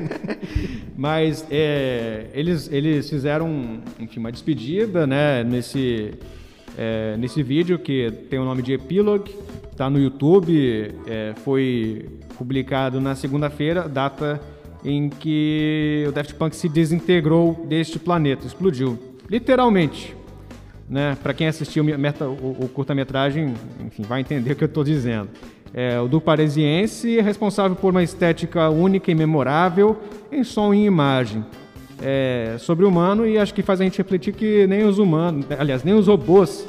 mas 0.96 1.44
é, 1.50 2.26
eles, 2.32 2.70
eles 2.70 3.08
fizeram 3.08 3.80
enfim, 3.98 4.20
uma 4.20 4.32
despedida, 4.32 5.06
né? 5.06 5.42
Nesse, 5.42 6.14
é, 6.76 7.16
nesse 7.16 7.42
vídeo 7.42 7.78
que 7.78 8.10
tem 8.30 8.38
o 8.38 8.44
nome 8.44 8.62
de 8.62 8.72
Epilogue, 8.74 9.34
tá 9.76 9.90
no 9.90 9.98
YouTube, 9.98 10.94
é, 11.06 11.34
foi 11.44 12.06
publicado 12.36 13.00
na 13.00 13.14
segunda-feira, 13.14 13.88
data 13.88 14.40
em 14.84 15.08
que 15.08 16.04
o 16.08 16.12
Daft 16.12 16.34
Punk 16.34 16.54
se 16.54 16.68
desintegrou 16.68 17.66
deste 17.68 17.98
planeta, 17.98 18.46
explodiu, 18.46 18.98
literalmente. 19.28 20.16
Né? 20.88 21.16
Para 21.22 21.34
quem 21.34 21.46
assistiu 21.46 21.84
o 21.84 22.64
o 22.64 22.68
curta-metragem, 22.68 23.54
enfim, 23.84 24.02
vai 24.02 24.20
entender 24.20 24.52
o 24.52 24.56
que 24.56 24.64
eu 24.64 24.68
estou 24.68 24.84
dizendo. 24.84 25.28
É, 25.74 26.00
o 26.00 26.08
do 26.08 26.20
Parisiense 26.20 27.18
é 27.18 27.22
responsável 27.22 27.76
por 27.76 27.90
uma 27.90 28.02
estética 28.02 28.70
única 28.70 29.10
e 29.10 29.14
memorável 29.14 29.98
em 30.32 30.42
som 30.42 30.72
e 30.72 30.84
imagem. 30.84 31.44
É, 32.00 32.56
sobre 32.60 32.84
o 32.84 32.88
humano 32.88 33.26
e 33.26 33.36
acho 33.36 33.52
que 33.52 33.60
faz 33.60 33.80
a 33.80 33.84
gente 33.84 33.98
refletir 33.98 34.32
que 34.32 34.68
nem 34.68 34.84
os 34.84 34.98
humanos, 34.98 35.44
aliás, 35.58 35.82
nem 35.82 35.94
os 35.94 36.06
robôs 36.06 36.66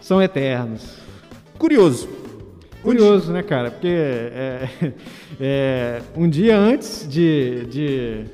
são 0.00 0.20
eternos. 0.20 0.98
Curioso. 1.56 2.23
Curioso, 2.84 3.32
né, 3.32 3.42
cara? 3.42 3.70
Porque 3.70 3.88
é, 3.88 4.68
é, 5.40 6.02
um 6.16 6.28
dia 6.28 6.56
antes 6.58 7.08
de, 7.08 7.64
de- 7.66 8.24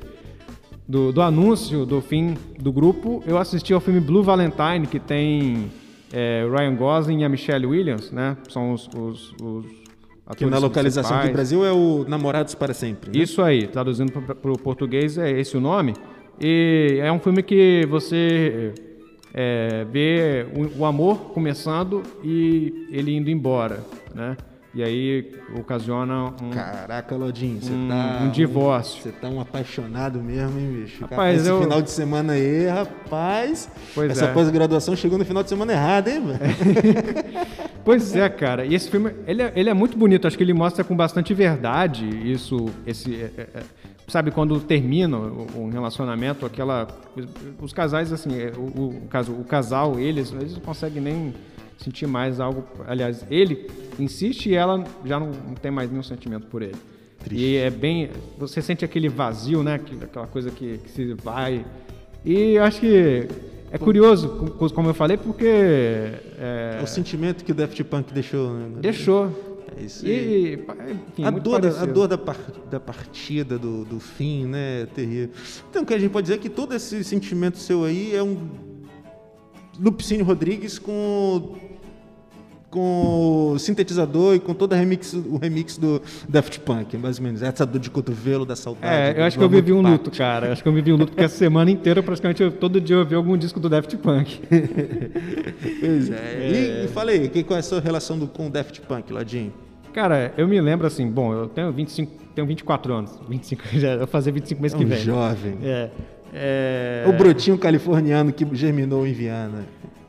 do, 0.87 1.11
do 1.11 1.21
anúncio 1.21 1.85
do 1.85 2.01
fim 2.01 2.35
do 2.59 2.71
grupo, 2.71 3.23
eu 3.25 3.37
assisti 3.37 3.73
ao 3.73 3.79
filme 3.79 3.99
Blue 3.99 4.21
Valentine, 4.23 4.85
que 4.89 4.99
tem 4.99 5.71
é, 6.11 6.45
Ryan 6.49 6.75
Gosling 6.75 7.21
e 7.21 7.23
a 7.23 7.29
Michelle 7.29 7.65
Williams, 7.65 8.11
né? 8.11 8.35
São 8.49 8.73
os, 8.73 8.87
os, 8.95 9.33
os 9.41 9.65
Que 10.35 10.45
na 10.45 10.57
atores 10.57 10.61
localização 10.63 11.17
aqui 11.17 11.27
no. 11.27 11.33
Brasil 11.33 11.65
é 11.65 11.71
o 11.71 12.05
Namorados 12.07 12.53
para 12.55 12.73
Sempre. 12.73 13.09
né? 13.17 13.23
Isso 13.23 13.41
aí, 13.41 13.67
traduzindo 13.67 14.11
para 14.11 14.51
o 14.51 14.57
português 14.59 15.17
é 15.17 15.31
esse 15.39 15.55
o 15.55 15.61
nome. 15.61 15.93
E 16.39 16.97
é 17.01 17.11
um 17.11 17.19
filme 17.19 17.41
que 17.43 17.85
você 17.89 18.73
é, 19.33 19.85
vê 19.91 20.45
o, 20.55 20.81
o 20.81 20.85
amor 20.85 21.31
começando 21.33 22.03
e 22.23 22.87
ele 22.91 23.15
indo 23.15 23.29
embora, 23.29 23.79
né? 24.13 24.35
E 24.73 24.81
aí 24.81 25.31
ocasiona 25.59 26.27
um, 26.41 26.49
Caraca, 26.51 27.13
Lodinho, 27.13 27.61
você 27.61 27.73
um- 27.73 27.89
tá. 27.89 28.19
um 28.23 28.29
divórcio. 28.29 29.01
Você 29.03 29.11
tá 29.11 29.27
um 29.27 29.41
apaixonado 29.41 30.21
mesmo, 30.21 30.57
hein, 30.57 30.83
bicho? 30.83 31.01
Rapaz, 31.01 31.41
Esse 31.41 31.49
eu- 31.49 31.61
final 31.61 31.81
de 31.81 31.91
semana 31.91 32.33
aí, 32.33 32.67
rapaz. 32.67 33.69
Pois 33.93 34.11
essa 34.11 34.25
é. 34.27 34.33
pós-graduação 34.33 34.95
chegou 34.95 35.17
no 35.17 35.25
final 35.25 35.43
de 35.43 35.49
semana 35.49 35.73
errado, 35.73 36.07
hein, 36.07 36.21
velho? 36.25 36.39
Pois 37.83 38.15
é, 38.15 38.29
cara. 38.29 38.63
E 38.63 38.75
esse 38.75 38.89
filme, 38.91 39.11
ele 39.25 39.41
é, 39.41 39.51
ele 39.55 39.67
é 39.69 39.73
muito 39.73 39.97
bonito. 39.97 40.27
Acho 40.27 40.37
que 40.37 40.43
ele 40.43 40.53
mostra 40.53 40.83
com 40.83 40.95
bastante 40.95 41.33
verdade 41.33 42.05
isso, 42.31 42.67
esse, 42.85 43.15
é, 43.15 43.31
é, 43.37 43.41
é, 43.55 43.63
sabe, 44.11 44.31
quando 44.31 44.59
termina 44.59 45.17
o- 45.17 45.47
um 45.57 45.69
relacionamento, 45.69 46.45
aquela, 46.45 46.87
os 47.61 47.73
casais 47.73 48.11
assim, 48.11 48.29
é, 48.37 48.51
o, 48.57 48.61
o, 49.03 49.07
caso, 49.09 49.31
o 49.31 49.43
casal, 49.43 49.99
eles, 49.99 50.31
eles 50.33 50.53
não 50.53 50.61
conseguem 50.61 51.01
nem 51.01 51.33
sentir 51.77 52.05
mais 52.07 52.39
algo. 52.39 52.63
Aliás, 52.87 53.25
ele 53.29 53.67
insiste 53.99 54.47
e 54.49 54.55
ela 54.55 54.83
já 55.05 55.19
não, 55.19 55.27
não 55.47 55.55
tem 55.55 55.71
mais 55.71 55.89
nenhum 55.89 56.03
sentimento 56.03 56.45
por 56.47 56.61
ele. 56.61 56.75
E 57.31 57.55
é 57.57 57.69
bem, 57.69 58.09
você 58.37 58.61
sente 58.61 58.83
aquele 58.83 59.07
vazio, 59.07 59.61
né? 59.63 59.79
Aquela 60.01 60.27
coisa 60.27 60.49
que, 60.51 60.79
que 60.79 60.89
se 60.91 61.13
vai. 61.13 61.65
E 62.25 62.53
eu 62.55 62.63
acho 62.63 62.79
que 62.81 63.27
é 63.71 63.77
curioso, 63.77 64.27
co- 64.57 64.69
como 64.71 64.89
eu 64.89 64.93
falei, 64.93 65.17
porque 65.17 65.45
é, 65.45 66.77
É 66.79 66.83
o 66.83 66.87
sentimento 66.87 67.43
que 67.45 67.51
o 67.51 67.55
Daft 67.55 67.81
Punk 67.83 68.11
deixou, 68.13 68.53
né? 68.53 68.69
Deixou. 68.79 69.50
É 69.85 70.07
E, 70.09 70.53
enfim, 71.11 71.23
a, 71.23 71.29
dor, 71.31 71.59
da- 71.61 71.81
a 71.81 71.85
dor 71.85 72.07
da, 72.07 72.17
par- 72.17 72.37
da 72.69 72.79
partida, 72.79 73.57
do, 73.57 73.83
do 73.85 73.99
fim, 73.99 74.45
né? 74.45 74.81
É 74.81 74.85
terrível. 74.85 75.29
Então, 75.69 75.83
o 75.83 75.85
que 75.85 75.93
a 75.93 75.99
gente 75.99 76.11
pode 76.11 76.25
dizer 76.25 76.35
é 76.35 76.41
que 76.41 76.49
todo 76.49 76.73
esse 76.73 77.03
sentimento 77.03 77.57
seu 77.57 77.83
aí 77.83 78.15
é 78.15 78.21
um 78.23 78.37
Lupicínio 79.79 80.25
Rodrigues 80.25 80.77
com 80.77 81.55
com 82.69 83.51
o 83.53 83.59
sintetizador 83.59 84.33
e 84.35 84.39
com 84.39 84.53
todo 84.53 84.73
remix, 84.73 85.11
o 85.11 85.35
remix 85.37 85.77
do 85.77 86.01
Daft 86.29 86.57
Punk, 86.61 86.95
mais 86.97 87.17
ou 87.17 87.23
menos. 87.25 87.41
Essa 87.43 87.65
dor 87.65 87.79
de 87.81 87.89
cotovelo, 87.89 88.45
da 88.45 88.55
saudade. 88.55 88.87
É, 89.17 89.19
eu 89.19 89.25
acho 89.25 89.37
que 89.37 89.43
eu 89.43 89.49
vivi 89.49 89.73
um 89.73 89.81
luto, 89.81 90.09
cara. 90.09 90.47
Eu 90.47 90.53
acho 90.53 90.63
que 90.63 90.69
eu 90.69 90.73
vivi 90.73 90.93
um 90.93 90.95
luto 90.95 91.11
porque 91.11 91.25
a 91.25 91.27
semana 91.27 91.69
inteira, 91.69 92.01
praticamente, 92.01 92.41
eu- 92.41 92.49
todo 92.49 92.79
dia 92.79 92.95
eu 92.95 92.99
ouvi 93.01 93.13
algum 93.13 93.35
disco 93.37 93.59
do 93.59 93.67
Daft 93.67 93.97
Punk. 93.97 94.39
Pois 95.81 96.09
é. 96.11 96.39
E, 96.39 96.85
e 96.85 97.09
aí, 97.09 97.27
que- 97.29 97.43
qual 97.43 97.57
é 97.57 97.59
a 97.59 97.63
sua 97.63 97.81
relação 97.81 98.17
do, 98.17 98.25
com 98.25 98.47
o 98.47 98.49
Daft 98.49 98.79
Punk, 98.81 99.11
Ladinho? 99.11 99.51
Cara, 99.93 100.33
eu 100.37 100.47
me 100.47 100.59
lembro 100.59 100.87
assim, 100.87 101.09
bom, 101.09 101.33
eu 101.33 101.47
tenho 101.47 101.71
25, 101.71 102.11
tenho 102.33 102.47
24 102.47 102.93
anos. 102.93 103.19
25, 103.27 103.63
já, 103.79 103.91
eu 103.93 103.97
vou 103.99 104.07
fazer 104.07 104.31
25 104.31 104.61
meses 104.61 104.75
É 104.75 104.77
que 104.77 104.85
um 104.85 104.87
vem. 104.87 104.97
jovem. 104.99 105.57
É. 105.63 105.89
é... 106.33 107.05
O 107.07 107.13
brotinho 107.13 107.57
californiano 107.57 108.31
que 108.31 108.47
germinou 108.55 109.05
em 109.05 109.13
Viana. 109.13 109.65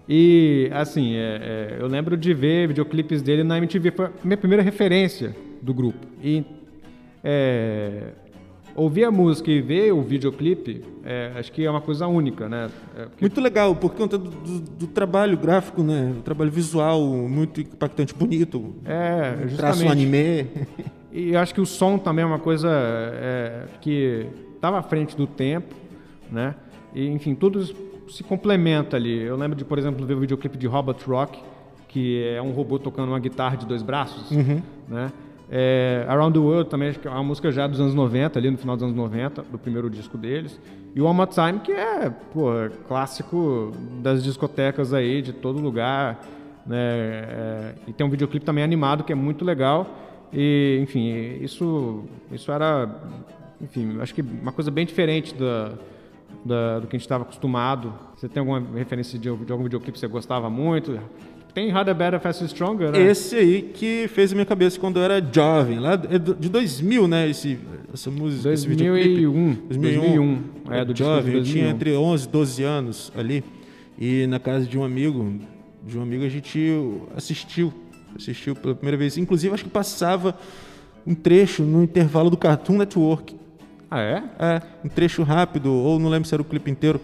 E, 0.09 0.69
assim, 0.73 1.15
é, 1.15 1.19
é, 1.19 1.77
eu 1.81 1.87
lembro 1.87 2.17
de 2.17 2.35
ver 2.35 2.69
videoclipes 2.69 3.23
dele 3.23 3.43
na 3.45 3.57
MTV. 3.59 3.91
Foi 3.93 4.07
a 4.07 4.11
minha 4.23 4.37
primeira 4.37 4.63
referência 4.63 5.35
do 5.63 5.73
grupo. 5.73 6.07
E 6.23 6.45
é, 7.23 8.09
ouvir 8.75 9.05
a 9.05 9.11
música 9.11 9.51
e 9.51 9.61
ver 9.61 9.93
o 9.93 10.03
videoclipe, 10.03 10.83
é, 11.05 11.33
acho 11.37 11.53
que 11.53 11.65
é 11.65 11.71
uma 11.71 11.81
coisa 11.81 12.07
única, 12.07 12.49
né? 12.49 12.71
É, 12.97 13.03
porque- 13.05 13.25
Muito 13.25 13.41
legal, 13.41 13.75
por 13.77 13.95
conta 13.95 14.17
do, 14.19 14.31
do- 14.31 14.61
do 14.61 14.87
trabalho 14.87 15.37
gráfico, 15.37 15.83
né? 15.83 16.15
O 16.19 16.23
trabalho 16.23 16.51
visual 16.51 17.01
muito 17.03 17.61
impactante, 17.61 18.15
bonito. 18.15 18.75
É, 18.85 19.35
Um 19.45 19.57
traço 19.57 19.81
justamente. 19.81 19.93
anime. 19.93 20.47
E 21.13 21.37
acho 21.37 21.53
que 21.55 21.61
o 21.61 21.67
som 21.67 21.99
também 21.99 22.23
é 22.23 22.27
uma 22.27 22.39
coisa 22.39 22.69
é, 22.71 23.65
que 23.81 24.27
estava 24.55 24.79
à 24.79 24.83
frente 24.83 25.15
do 25.17 25.27
tempo, 25.27 25.75
né? 26.31 26.55
E, 26.95 27.07
enfim, 27.09 27.35
tudo 27.35 27.63
se 28.09 28.23
complementa 28.23 28.97
ali. 28.97 29.21
Eu 29.23 29.37
lembro 29.37 29.57
de, 29.57 29.65
por 29.65 29.79
exemplo, 29.79 30.07
ver 30.07 30.15
o 30.15 30.21
videoclipe 30.21 30.57
de 30.57 30.67
Robot 30.67 31.05
Rock, 31.07 31.39
que 31.89 32.25
é 32.25 32.41
um 32.41 32.53
robô 32.53 32.79
tocando 32.79 33.09
uma 33.11 33.19
guitarra 33.19 33.57
de 33.57 33.67
dois 33.67 33.83
braços, 33.83 34.31
né? 34.89 35.13
É, 35.55 36.07
Around 36.09 36.33
the 36.33 36.39
World 36.39 36.71
também, 36.71 36.95
é 37.05 37.09
uma 37.11 37.23
música 37.23 37.53
já 37.53 37.67
dos 37.67 37.79
anos 37.79 37.95
90, 37.95 38.39
ali 38.39 38.51
no 38.51 38.57
final 38.57 38.75
dos 38.75 38.85
anos 38.85 38.97
90, 38.97 39.43
do 39.43 39.59
primeiro 39.59 39.91
disco 39.91 40.17
deles. 40.17 40.59
E 40.95 41.01
One 41.03 41.15
More 41.15 41.29
Time, 41.31 41.61
que 41.61 41.73
é, 41.73 42.09
pô, 42.33 42.51
clássico 42.89 43.71
das 44.03 44.25
discotecas 44.25 44.95
aí, 44.95 45.21
de 45.21 45.35
todo 45.35 45.61
lugar, 45.61 46.21
né? 46.67 46.77
É, 46.79 47.75
e 47.87 47.93
tem 47.93 48.07
um 48.07 48.09
videoclipe 48.09 48.47
também 48.47 48.65
animado 48.65 49.05
que 49.05 49.13
é 49.13 49.15
muito 49.15 49.45
legal. 49.45 49.87
E, 50.33 50.79
enfim, 50.83 51.13
isso, 51.43 52.05
isso 52.31 52.51
era, 52.51 52.89
enfim, 53.61 53.99
acho 54.01 54.15
que 54.15 54.23
uma 54.23 54.53
coisa 54.53 54.71
bem 54.71 54.87
diferente 54.87 55.35
da, 55.35 55.73
da- 56.47 56.79
do 56.79 56.87
que 56.87 56.97
a 56.97 56.99
gente 56.99 57.05
estava 57.05 57.25
acostumado. 57.25 57.93
Você 58.17 58.27
tem 58.27 58.41
alguma 58.41 58.63
referência 58.75 59.19
de, 59.19 59.31
de 59.37 59.53
algum 59.53 59.65
videoclipe 59.65 59.93
que 59.93 59.99
você 59.99 60.07
gostava 60.09 60.49
muito? 60.49 60.99
Tem 61.55 61.71
Harder, 61.71 61.95
Better, 61.95 62.21
Faster, 62.21 62.49
Stronger, 62.49 62.91
né? 62.91 63.03
Esse 63.03 63.37
aí 63.37 63.63
que 63.63 64.09
fez 64.09 64.33
a 64.33 64.35
minha 64.35 64.47
cabeça 64.47 64.81
quando 64.81 64.99
eu 64.99 65.03
era 65.03 65.23
jovem, 65.33 65.79
lá 65.79 65.97
de 65.97 66.49
2000, 66.49 67.07
né? 67.07 67.29
Esse, 67.29 67.59
essa 67.93 68.11
música, 68.11 68.51
esse 68.53 68.67
videoclipe. 68.67 69.27
2001. 69.27 69.55
2001. 69.69 70.43
É, 70.71 70.85
do 70.85 70.97
jovem, 70.97 71.35
eu 71.35 71.43
tinha 71.43 71.65
2001. 71.65 71.69
entre 71.69 71.95
11 71.95 72.25
e 72.25 72.29
12 72.29 72.63
anos 72.63 73.13
ali. 73.15 73.45
E 73.99 74.27
na 74.27 74.41
casa 74.41 74.65
de 74.65 74.79
um 74.79 74.85
amigo, 74.85 75.41
de 75.87 75.99
um 75.99 76.03
amigo 76.03 76.25
a 76.25 76.29
gente 76.29 76.59
assistiu, 77.15 77.73
assistiu 78.17 78.57
pela 78.57 78.75
primeira 78.75 78.97
vez. 78.97 79.19
Inclusive, 79.19 79.53
acho 79.53 79.65
que 79.65 79.71
passava 79.71 80.39
um 81.07 81.15
trecho 81.15 81.63
no 81.65 81.83
intervalo 81.83 82.31
do 82.31 82.37
Cartoon 82.37 82.79
Network. 82.79 83.37
Ah, 83.91 84.01
é? 84.01 84.23
É, 84.39 84.63
um 84.83 84.89
trecho 84.89 85.23
rápido, 85.23 85.71
ou 85.71 85.99
não 85.99 86.09
lembro 86.09 86.27
se 86.27 86.35
era 86.35 86.41
o 86.41 86.45
clipe 86.47 86.71
inteiro. 86.71 86.99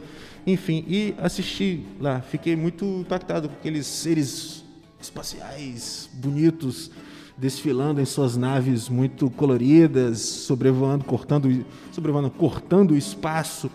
Enfim, 0.46 0.84
e 0.88 1.14
assisti 1.18 1.84
lá. 2.00 2.20
Fiquei 2.20 2.56
muito 2.56 2.84
impactado 2.84 3.48
com 3.48 3.54
aqueles 3.54 3.86
seres 3.86 4.64
espaciais 5.00 6.08
bonitos 6.14 6.90
desfilando 7.36 8.00
em 8.00 8.04
suas 8.04 8.36
naves 8.36 8.88
muito 8.88 9.30
coloridas, 9.30 10.18
sobrevoando, 10.18 11.04
cortando, 11.04 11.64
sobrevoando, 11.92 12.30
cortando 12.30 12.90
o 12.90 12.96
espaço. 12.96 13.70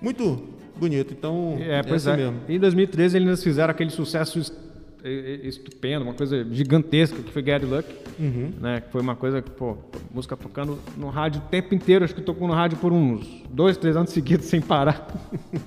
Muito 0.00 0.42
bonito. 0.76 1.12
Então, 1.12 1.56
É, 1.60 1.82
pois 1.82 2.06
assim 2.06 2.22
é. 2.22 2.24
mesmo. 2.24 2.40
Em 2.48 2.58
2013 2.58 3.16
eles 3.18 3.44
fizeram 3.44 3.70
aquele 3.70 3.90
sucesso 3.90 4.40
estupendo, 5.42 6.04
uma 6.04 6.14
coisa 6.14 6.46
gigantesca 6.50 7.22
que 7.22 7.30
foi 7.32 7.44
Get 7.44 7.62
Luck, 7.62 7.86
Uhum. 8.18 8.52
né? 8.60 8.80
Que 8.80 8.90
foi 8.92 9.00
uma 9.00 9.16
coisa 9.16 9.42
que, 9.42 9.50
pô, 9.50 9.76
música 10.12 10.36
tocando 10.36 10.78
no 10.96 11.08
rádio 11.08 11.42
o 11.44 11.48
tempo 11.48 11.74
inteiro, 11.74 12.04
acho 12.04 12.14
que 12.14 12.22
tocou 12.22 12.46
no 12.48 12.54
rádio 12.54 12.78
por 12.78 12.92
uns 12.92 13.26
dois, 13.50 13.76
três 13.76 13.96
anos 13.96 14.10
seguidos 14.10 14.46
sem 14.46 14.60
parar. 14.60 15.06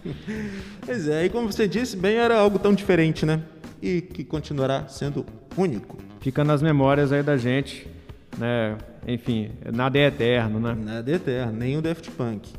Pois 0.86 1.08
é, 1.08 1.26
e 1.26 1.30
como 1.30 1.52
você 1.52 1.68
disse, 1.68 1.98
bem, 1.98 2.16
era 2.16 2.38
algo 2.40 2.58
tão 2.58 2.74
diferente, 2.74 3.26
né? 3.26 3.42
E 3.82 4.02
que 4.02 4.24
continuará 4.24 4.88
sendo 4.88 5.26
único. 5.58 5.98
Fica 6.22 6.44
nas 6.44 6.62
memórias 6.62 7.12
aí 7.12 7.22
da 7.22 7.36
gente, 7.38 7.86
né? 8.38 8.78
Enfim, 9.08 9.52
nada 9.74 9.98
é 10.00 10.08
eterno, 10.08 10.60
né? 10.60 10.76
Nada 10.82 11.12
é 11.12 11.16
eterno, 11.16 11.52
nem 11.54 11.78
o 11.78 11.82
Daft 11.82 12.10
Punk. 12.12 12.50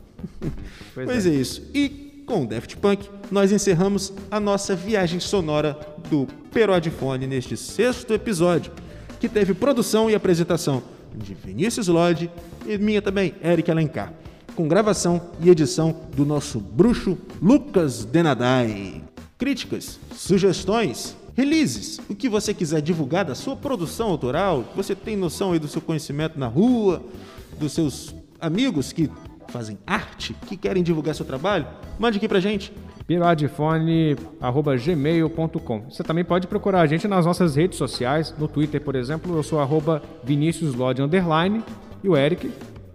Pois 0.95 1.07
Pois 1.07 1.27
é. 1.27 1.31
isso. 1.31 1.71
E 1.75 2.08
com 2.29 2.43
o 2.43 2.47
Daft 2.47 2.77
Punk, 2.77 3.09
nós 3.31 3.51
encerramos 3.51 4.13
a 4.31 4.39
nossa 4.39 4.77
viagem 4.77 5.19
sonora 5.19 5.79
do 6.11 6.29
Perodifone 6.53 7.27
neste 7.27 7.57
sexto 7.57 8.13
episódio, 8.13 8.71
que 9.19 9.31
teve 9.31 9.55
produção 9.55 10.11
e 10.11 10.15
apresentação 10.15 10.83
de 11.17 11.33
Vinícius 11.33 11.89
Lodge 11.89 12.31
e 12.67 12.77
minha 12.77 13.01
também, 13.01 13.35
Eric 13.43 13.71
Alencar, 13.71 14.13
com 14.55 14.69
gravação 14.69 15.31
e 15.41 15.49
edição 15.49 16.03
do 16.15 16.27
nosso 16.27 16.61
bruxo 16.61 17.17
Lucas 17.41 18.05
Denadai. 18.05 19.03
Críticas, 19.39 19.99
sugestões, 20.15 21.17
releases, 21.35 21.99
o 22.11 22.15
que 22.15 22.29
você 22.29 22.53
quiser 22.53 22.83
divulgar 22.83 23.25
da 23.25 23.35
sua 23.35 23.57
produção 23.57 24.11
autoral, 24.11 24.71
você 24.77 24.95
tem 24.95 25.17
noção 25.17 25.53
aí 25.53 25.59
do 25.59 25.67
seu 25.67 25.81
conhecimento 25.81 26.39
na 26.39 26.47
rua, 26.47 27.03
dos 27.59 27.73
seus 27.73 28.15
amigos 28.39 28.93
que 28.93 29.11
fazem 29.49 29.77
arte, 29.87 30.35
que 30.47 30.57
querem 30.57 30.83
divulgar 30.83 31.15
seu 31.15 31.25
trabalho, 31.27 31.67
mande 31.99 32.17
aqui 32.19 32.29
pra 32.29 32.41
gente. 32.41 32.73
piradifone.gmail.com 33.07 35.83
Você 35.91 36.03
também 36.03 36.25
pode 36.25 36.47
procurar 36.47 36.81
a 36.83 36.87
gente 36.87 37.07
nas 37.09 37.25
nossas 37.27 37.55
redes 37.57 37.77
sociais, 37.79 38.35
no 38.39 38.47
Twitter, 38.49 38.81
por 38.81 38.95
exemplo, 38.95 39.35
eu 39.37 39.43
sou 39.43 39.61
arroba 39.61 40.03
Vinícius 40.25 40.75
Lodge 40.75 41.03
underline 41.03 41.63
e 42.03 42.09
o 42.09 42.17
Eric. 42.17 42.51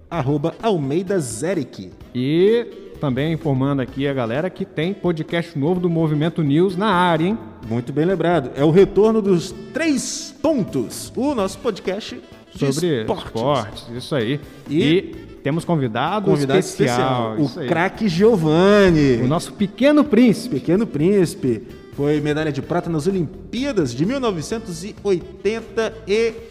Arroba 0.10 0.54
Almeida 0.62 1.20
Zeric. 1.20 1.90
E 2.14 2.68
também 3.02 3.34
informando 3.34 3.82
aqui 3.82 4.08
a 4.08 4.14
galera 4.14 4.48
que 4.50 4.64
tem 4.64 4.94
podcast 4.94 5.58
novo 5.58 5.80
do 5.80 5.90
Movimento 5.90 6.44
News 6.44 6.78
na 6.78 6.86
área, 6.88 7.26
hein? 7.26 7.38
Muito 7.68 7.92
bem 7.92 8.06
lembrado. 8.06 8.52
É 8.56 8.64
o 8.64 8.70
retorno 8.70 9.22
dos 9.24 9.52
três 9.74 10.36
pontos. 10.42 11.12
O 11.16 11.34
nosso 11.34 11.58
podcast 11.58 12.22
Sobre 12.56 13.02
esportes. 13.02 13.26
esportes, 13.34 13.88
isso 13.98 14.16
aí. 14.16 14.40
E- 14.70 14.84
E, 14.84 15.16
temos 15.44 15.66
convidado, 15.66 16.32
Convidado 16.32 16.60
especial, 16.60 17.38
especial, 17.38 17.66
o 17.66 17.68
craque 17.68 18.08
Giovanni. 18.08 19.22
o 19.22 19.28
nosso 19.28 19.54
pequeno 19.54 20.04
príncipe. 20.04 20.60
Pequeno 20.60 20.88
Príncipe. 20.88 21.68
Foi 21.96 22.20
medalha 22.22 22.52
de 22.52 22.62
prata 22.62 22.90
nas 22.90 23.06
Olimpíadas 23.06 23.94
de 23.94 24.04
1988. 24.06 26.44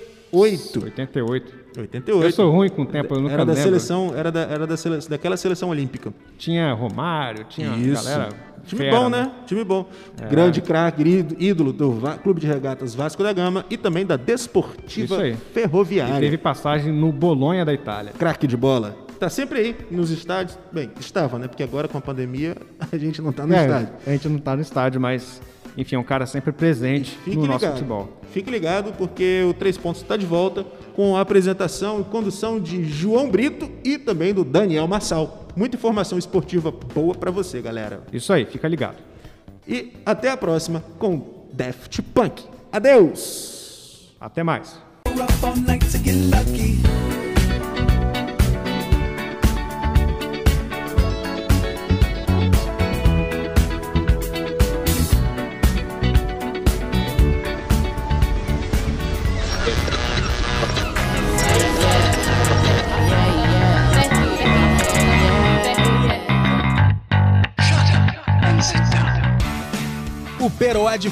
88. 0.85 1.62
88. 1.81 2.25
Eu 2.27 2.33
sou 2.33 2.51
ruim 2.51 2.69
com 2.69 2.83
o 2.83 2.87
tempo, 2.87 3.15
eu 3.15 3.21
nunca 3.21 3.33
era 3.35 3.45
da 3.45 3.53
lembro. 3.53 3.69
seleção, 3.69 4.13
era 4.17 4.31
da, 4.31 4.41
era 4.43 4.67
da 4.67 4.77
sele, 4.77 4.99
daquela 5.09 5.37
seleção 5.37 5.71
olímpica. 5.71 6.13
Tinha 6.39 6.73
Romário, 6.73 7.45
tinha 7.49 7.77
Isso. 7.77 8.05
galera. 8.05 8.29
Time 8.65 8.83
fera, 8.85 8.97
bom, 8.97 9.09
né? 9.09 9.33
Time 9.45 9.65
bom. 9.65 9.89
Grande 10.31 10.61
craque, 10.61 11.03
ídolo- 11.39 11.73
do 11.73 11.99
Clube 12.23 12.41
de 12.41 12.47
Regatas 12.47 12.95
Vasco 12.95 13.21
da 13.23 13.33
Gama 13.33 13.65
e 13.69 13.77
também 13.77 14.07
da 14.07 14.17
Desportiva. 14.17 15.17
Ferroviária. 15.53 16.17
E 16.19 16.21
teve 16.21 16.39
passagem 16.39 16.93
no 16.93 17.11
Bolonha 17.11 17.65
da 17.65 17.73
Itália. 17.75 18.13
Craque 18.13 18.47
de 18.47 18.57
bola. 18.57 18.97
Tá 19.19 19.29
sempre 19.29 19.59
aí 19.61 19.77
nos 19.91 20.11
estádios. 20.11 20.59
Bem, 20.73 20.91
estava, 21.01 21.39
né? 21.39 21.49
Porque 21.49 21.63
agora 21.63 21.89
com 21.89 21.99
a 21.99 22.01
pandemia 22.01 22.57
a 22.93 22.97
gente 22.97 23.21
não 23.23 23.33
tá 23.33 23.47
no 23.47 23.55
É, 23.55 23.65
estádio. 23.65 23.89
A 24.07 24.11
gente 24.11 24.29
não 24.29 24.39
tá 24.39 24.55
no 24.57 24.63
estádio, 24.63 25.01
mas, 25.01 25.41
enfim, 25.77 25.97
é 25.97 25.99
um 25.99 26.05
cara 26.05 26.27
sempre 26.27 26.53
presente 26.53 27.19
Fique 27.25 27.37
no 27.37 27.47
nosso 27.47 27.61
ligado. 27.61 27.73
futebol. 27.75 28.09
Fique 28.31 28.51
ligado 28.51 28.93
porque 28.93 29.43
o 29.49 29.55
Três 29.55 29.77
Pontos 29.77 30.03
está 30.03 30.17
de 30.17 30.27
volta 30.27 30.65
com 30.95 31.17
a 31.17 31.21
apresentação 31.21 32.01
e 32.01 32.05
condução 32.05 32.61
de 32.61 32.85
João 32.85 33.31
Brito 33.31 33.71
e 33.85 33.99
também 33.99 34.35
do 34.35 34.45
Daniel 34.45 34.87
Massal. 34.87 35.47
Muita 35.57 35.77
informação 35.77 36.19
esportiva 36.19 36.71
boa 36.71 37.15
para 37.15 37.31
você, 37.31 37.61
galera. 37.61 38.03
Isso 38.13 38.33
aí, 38.33 38.45
fica 38.45 38.69
ligado. 38.69 38.97
E 39.67 39.93
até 40.05 40.31
a 40.31 40.37
próxima 40.37 40.83
com 40.99 41.47
Daft 41.53 42.03
Punk. 42.03 42.43
Adeus! 42.73 44.15
Até 44.21 44.43
mais. 44.43 44.81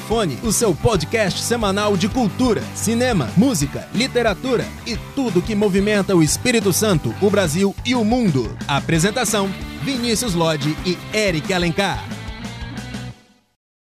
Fone, 0.06 0.38
o 0.44 0.52
seu 0.52 0.72
podcast 0.72 1.42
semanal 1.42 1.96
de 1.96 2.08
cultura, 2.08 2.62
cinema, 2.72 3.28
música, 3.36 3.88
literatura 3.92 4.64
e 4.86 4.96
tudo 5.16 5.42
que 5.42 5.56
movimenta 5.56 6.14
o 6.14 6.22
Espírito 6.22 6.72
Santo, 6.72 7.12
o 7.20 7.28
Brasil 7.28 7.74
e 7.84 7.96
o 7.96 8.04
mundo. 8.04 8.56
Apresentação: 8.68 9.50
Vinícius 9.82 10.34
Lodge 10.34 10.76
e 10.86 10.96
Eric 11.12 11.52
Alencar. 11.52 12.19